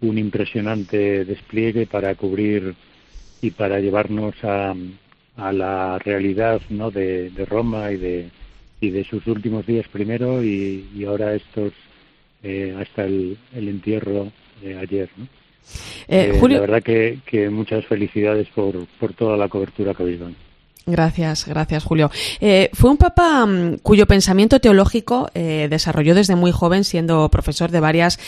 [0.00, 2.74] un impresionante despliegue para cubrir
[3.40, 4.74] y para llevarnos a,
[5.36, 6.90] a la realidad ¿no?
[6.90, 8.30] de, Roma y de,
[8.80, 11.72] y de sus últimos días primero y, ahora estos
[12.42, 14.32] eh, hasta el, entierro
[14.62, 15.10] de ayer.
[15.16, 15.26] ¿no?
[16.08, 20.32] Eh, eh, la verdad que, muchas felicidades por, por, toda la cobertura que habéis dado.
[20.88, 22.12] Gracias, gracias Julio.
[22.40, 27.80] Eh, fue un papa mm, cuyo pensamiento teológico desarrolló desde muy joven, siendo profesor de
[27.80, 28.20] varias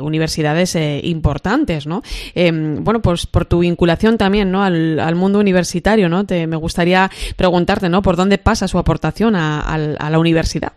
[0.00, 2.02] universidades importantes, ¿no?
[2.34, 4.62] bueno, pues por tu vinculación también, ¿no?
[4.62, 6.24] Al, mundo universitario, ¿no?
[6.24, 8.00] Te, me gustaría preguntarte, ¿no?
[8.00, 10.72] ¿Por dónde pasa su aportación a, a la universidad?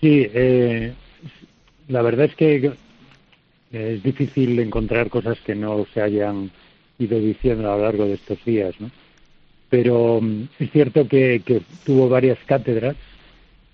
[0.00, 0.28] Sí,
[1.88, 2.72] la verdad es que
[3.72, 6.50] es difícil encontrar cosas que no se hayan
[6.98, 8.90] ido diciendo a lo largo de estos días, ¿no?
[9.70, 11.42] Pero mm, es cierto que,
[11.84, 12.96] tuvo varias cátedras.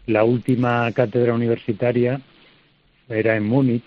[0.06, 2.20] La última cátedra universitaria
[3.08, 3.84] era en Múnich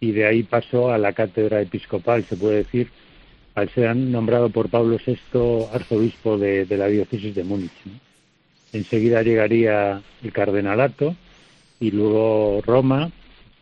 [0.00, 2.88] y de ahí pasó a la cátedra episcopal, se puede decir,
[3.54, 7.72] al ser nombrado por Pablo VI arzobispo de, la diócesis de Múnich.
[8.72, 11.16] Enseguida llegaría el cardenalato
[11.80, 13.10] y luego Roma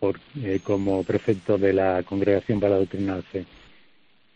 [0.03, 3.45] eh, como prefecto de la Congregación para la Doctrina de Fe.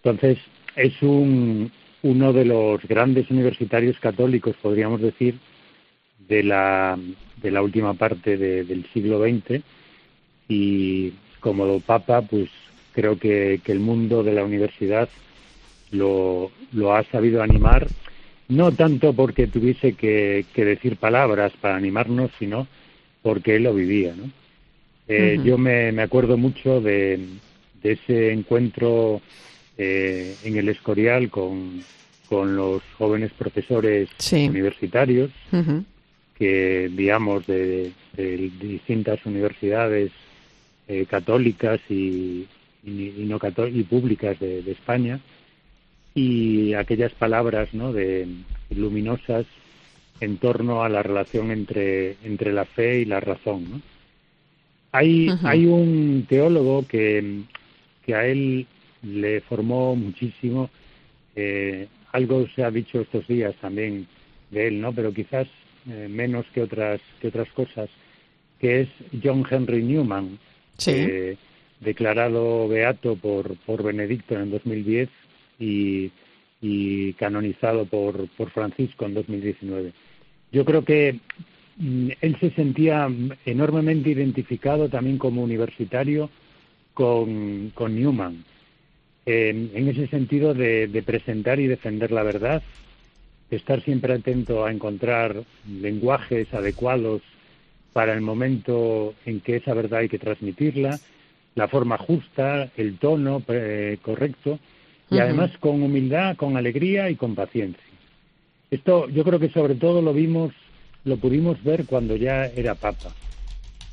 [0.02, 0.38] Entonces,
[0.76, 1.70] es un,
[2.02, 5.38] uno de los grandes universitarios católicos, podríamos decir,
[6.26, 6.98] de la,
[7.42, 9.62] de la última parte del siglo XX
[10.48, 12.48] y como papa, pues
[12.92, 15.08] creo que, que el mundo de la universidad
[15.90, 17.88] lo, lo, ha sabido animar,
[18.48, 22.66] no tanto porque tuviese que, que decir palabras para animarnos, sino
[23.22, 24.30] porque él lo vivía, ¿no?
[25.12, 27.18] Eh, yo me, acuerdo mucho de,
[27.82, 29.20] ese encuentro
[29.76, 31.82] eh, en el Escorial con,
[32.30, 35.32] los jóvenes profesores universitarios
[36.38, 37.90] que, digamos, de,
[38.60, 40.12] distintas universidades
[40.86, 42.46] eh, católicas y,
[42.84, 45.18] no y públicas de, España
[46.14, 47.92] y aquellas palabras ¿no?
[47.92, 48.28] de
[48.70, 49.44] luminosas
[50.20, 53.68] en torno a la relación entre, entre la fe y la razón.
[53.72, 53.80] ¿no?
[54.92, 57.42] Hay, hay un teólogo que,
[58.04, 58.66] que a él
[59.02, 60.70] le formó muchísimo.
[61.36, 64.06] Eh, algo se ha dicho estos días también
[64.50, 64.92] de él, ¿no?
[64.92, 65.46] Pero quizás
[65.88, 67.88] eh, menos que otras que otras cosas,
[68.58, 68.88] que es
[69.22, 70.38] John Henry Newman,
[71.80, 75.08] declarado beato por, por Benedicto en 2010
[75.58, 76.10] y,
[76.60, 79.92] y canonizado por, por Francisco en 2019.
[80.52, 81.18] Yo creo que
[81.80, 83.08] él se sentía
[83.46, 86.28] enormemente identificado también como universitario
[86.92, 88.44] con, Newman,
[89.24, 92.62] en, ese sentido de, presentar y defender la verdad,
[93.50, 97.22] estar siempre atento a encontrar lenguajes adecuados
[97.94, 101.00] para el momento en que esa verdad hay que transmitirla,
[101.54, 104.58] la forma justa, el tono eh, correcto
[105.10, 107.82] y además con humildad, con alegría y con paciencia.
[108.70, 110.52] Esto yo creo que sobre todo lo vimos
[111.04, 113.12] lo pudimos ver cuando ya era papa,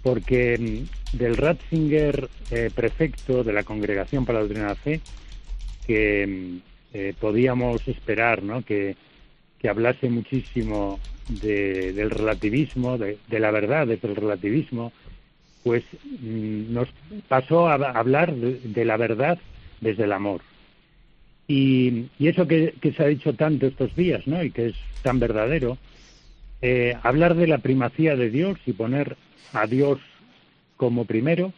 [0.03, 5.01] porque mm, del Ratzinger eh, prefecto de la Congregación para la Doctrina de la Fe,
[5.85, 6.57] que mm,
[6.93, 8.63] eh, podíamos esperar ¿no?
[8.63, 8.95] que,
[9.59, 10.99] que hablase muchísimo
[11.29, 14.93] del relativismo, de, la verdad desde el relativismo,
[15.63, 16.87] pues mm, nos
[17.27, 19.37] pasó a hablar de, la verdad
[19.81, 20.41] desde el amor.
[21.49, 24.43] Y, y eso que, que, se ha dicho tanto estos días, ¿no?
[24.43, 25.77] Y que es tan verdadero,
[26.61, 29.15] eh, hablar de la primacía de Dios y poner
[29.53, 29.99] a Dios
[30.75, 31.53] como primero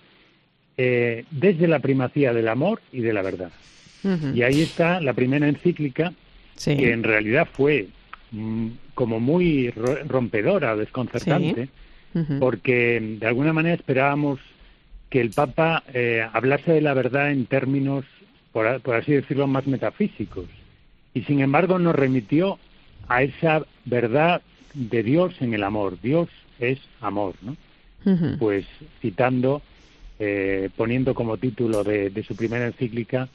[0.78, 3.52] eh, desde la primacía del amor y de la verdad.
[4.34, 6.14] Y ahí está la primera encíclica,
[6.64, 7.88] que en realidad fue
[8.32, 11.68] mm, como muy rompedora, desconcertante,
[12.40, 14.40] porque de alguna manera esperábamos
[15.10, 18.06] que el Papa eh, hablase de la verdad en términos,
[18.54, 20.46] por, por, así decirlo, más metafísicos.
[21.14, 22.58] Y sin embargo nos remitió
[23.10, 24.42] a esa verdad
[24.74, 26.00] de Dios en el amor.
[26.02, 27.56] Dios es amor, ¿no?
[28.40, 28.66] Pues
[29.02, 29.62] citando
[30.22, 33.30] eh, poniendo como título de, su primera encíclica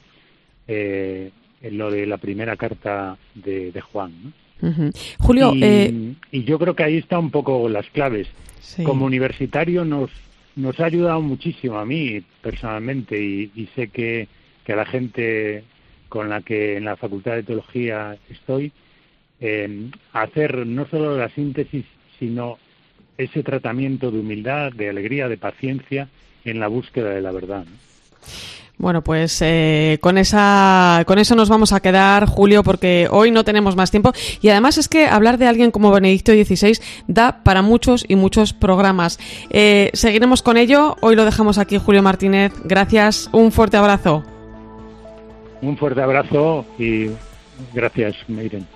[0.67, 1.31] eh,
[1.71, 4.33] lo de la primera carta de, Juan.
[5.17, 8.27] Julio, eh, y, yo creo que ahí está un poco las claves.
[8.83, 10.11] Como universitario nos,
[10.55, 14.27] nos ha ayudado muchísimo a mí personalmente y, sé que,
[14.63, 15.63] que, a la gente
[16.07, 18.71] con la que en la Facultad de Teología estoy,
[19.41, 21.85] a hacer no solo la síntesis,
[22.19, 22.57] sino
[23.17, 26.07] ese tratamiento de humildad, de alegría, de paciencia
[26.43, 27.65] en la búsqueda de la verdad.
[28.77, 33.45] Bueno, pues eh, con esa, con eso nos vamos a quedar, Julio, porque hoy no
[33.45, 34.11] tenemos más tiempo
[34.41, 36.77] y además es que hablar de alguien como Benedicto XVI
[37.07, 39.17] da para muchos y muchos programas.
[39.49, 40.97] Eh, seguiremos con ello.
[40.99, 42.51] Hoy lo dejamos aquí, Julio Martínez.
[42.65, 43.29] Gracias.
[43.31, 44.23] Un fuerte abrazo.
[45.61, 47.07] Un fuerte abrazo y
[47.73, 48.74] gracias, Meiren.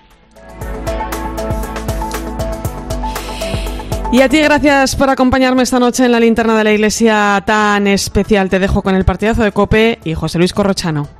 [4.12, 7.86] Y a ti, gracias por acompañarme esta noche en la linterna de la iglesia tan
[7.86, 8.50] especial.
[8.50, 11.19] Te dejo con el partidazo de Cope y José Luis Corrochano.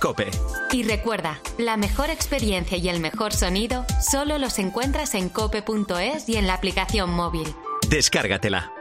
[0.00, 0.30] Cope.
[0.70, 6.36] Y recuerda, la mejor experiencia y el mejor sonido solo los encuentras en cope.es y
[6.36, 7.52] en la aplicación móvil.
[7.88, 8.72] Descárgatela.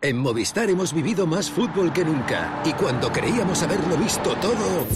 [0.00, 4.86] En Movistar hemos vivido más fútbol que nunca y cuando creíamos haberlo visto todo...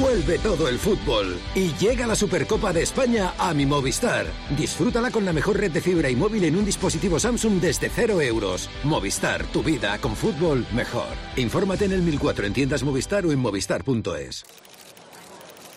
[0.00, 4.26] Vuelve todo el fútbol y llega la Supercopa de España a mi Movistar.
[4.56, 8.20] Disfrútala con la mejor red de fibra y móvil en un dispositivo Samsung desde cero
[8.20, 8.68] euros.
[8.84, 11.08] Movistar, tu vida con fútbol mejor.
[11.36, 14.44] Infórmate en el 1004 en tiendas Movistar o en movistar.es.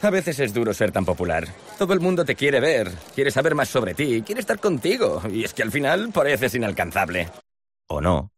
[0.02, 1.48] A veces es duro ser tan popular.
[1.78, 5.22] Todo el mundo te quiere ver, quiere saber más sobre ti, quiere estar contigo.
[5.32, 7.30] Y es que al final pareces inalcanzable.
[7.88, 8.32] ¿O no?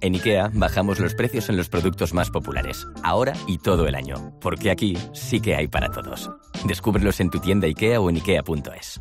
[0.00, 4.32] En IKEA bajamos los precios en los productos más populares, ahora y todo el año,
[4.40, 6.30] porque aquí sí que hay para todos.
[6.66, 9.00] Descúbrelos en tu tienda IKEA o en IKEA.es.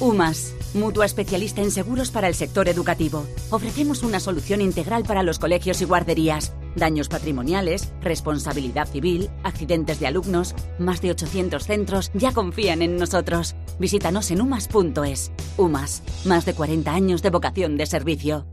[0.00, 3.26] UMAS, mutua especialista en seguros para el sector educativo.
[3.50, 6.52] Ofrecemos una solución integral para los colegios y guarderías.
[6.76, 10.54] Daños patrimoniales, responsabilidad civil, accidentes de alumnos.
[10.78, 13.56] Más de 800 centros ya confían en nosotros.
[13.80, 15.32] Visítanos en umas.es.
[15.56, 18.46] UMAS, más de 40 años de vocación de servicio.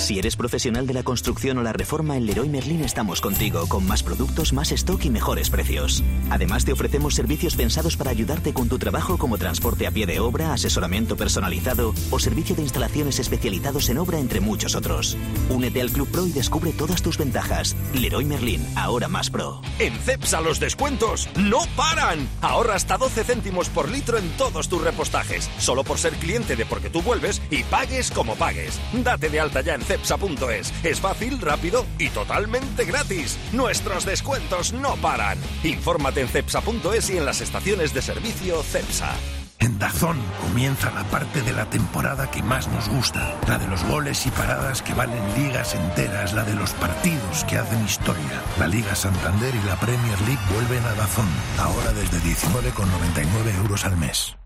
[0.00, 3.86] Si eres profesional de la construcción o la reforma, en Leroy Merlin estamos contigo, con
[3.86, 6.02] más productos, más stock y mejores precios.
[6.30, 10.18] Además, te ofrecemos servicios pensados para ayudarte con tu trabajo como transporte a pie de
[10.18, 15.18] obra, asesoramiento personalizado o servicio de instalaciones especializados en obra, entre muchos otros.
[15.50, 17.76] Únete al Club Pro y descubre todas tus ventajas.
[17.92, 19.60] Leroy Merlin, ahora más pro.
[19.78, 22.26] En CEPSA los descuentos no paran.
[22.40, 26.64] Ahorra hasta 12 céntimos por litro en todos tus repostajes, solo por ser cliente de
[26.64, 28.80] Porque tú vuelves y pagues como pagues.
[28.94, 30.72] Date de alta ya en cepsa.es.
[30.84, 33.36] Es fácil, rápido y totalmente gratis.
[33.52, 35.36] Nuestros descuentos no paran.
[35.64, 39.12] Infórmate en cepsa.es y en las estaciones de servicio Cepsa.
[39.58, 43.84] En Dazón comienza la parte de la temporada que más nos gusta, la de los
[43.84, 48.40] goles y paradas que valen ligas enteras, la de los partidos que hacen historia.
[48.58, 51.28] La Liga Santander y la Premier League vuelven a Dazón,
[51.58, 54.36] ahora desde 19,99 euros al mes.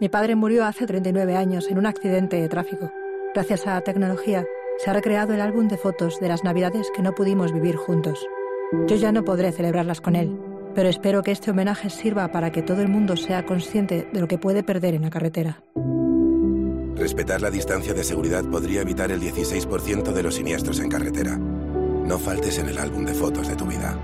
[0.00, 2.90] Mi padre murió hace 39 años en un accidente de tráfico.
[3.34, 4.46] Gracias a la tecnología,
[4.78, 8.26] se ha recreado el álbum de fotos de las navidades que no pudimos vivir juntos.
[8.86, 10.38] Yo ya no podré celebrarlas con él,
[10.74, 14.28] pero espero que este homenaje sirva para que todo el mundo sea consciente de lo
[14.28, 15.62] que puede perder en la carretera.
[16.96, 21.36] Respetar la distancia de seguridad podría evitar el 16% de los siniestros en carretera.
[21.36, 23.98] No faltes en el álbum de fotos de tu vida.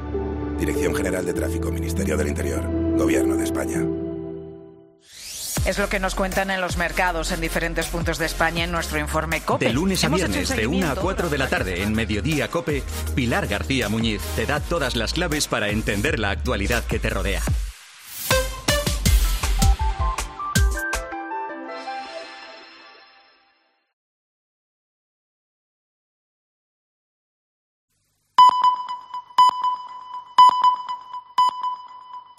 [0.59, 2.62] Dirección General de Tráfico, Ministerio del Interior,
[2.97, 3.87] Gobierno de España.
[5.66, 8.98] Es lo que nos cuentan en los mercados en diferentes puntos de España en nuestro
[8.98, 9.66] informe COPE.
[9.66, 11.00] De lunes a viernes, de 1 a seguimiento.
[11.02, 12.82] 4 de la tarde, en Mediodía Cope,
[13.14, 17.42] Pilar García Muñiz te da todas las claves para entender la actualidad que te rodea.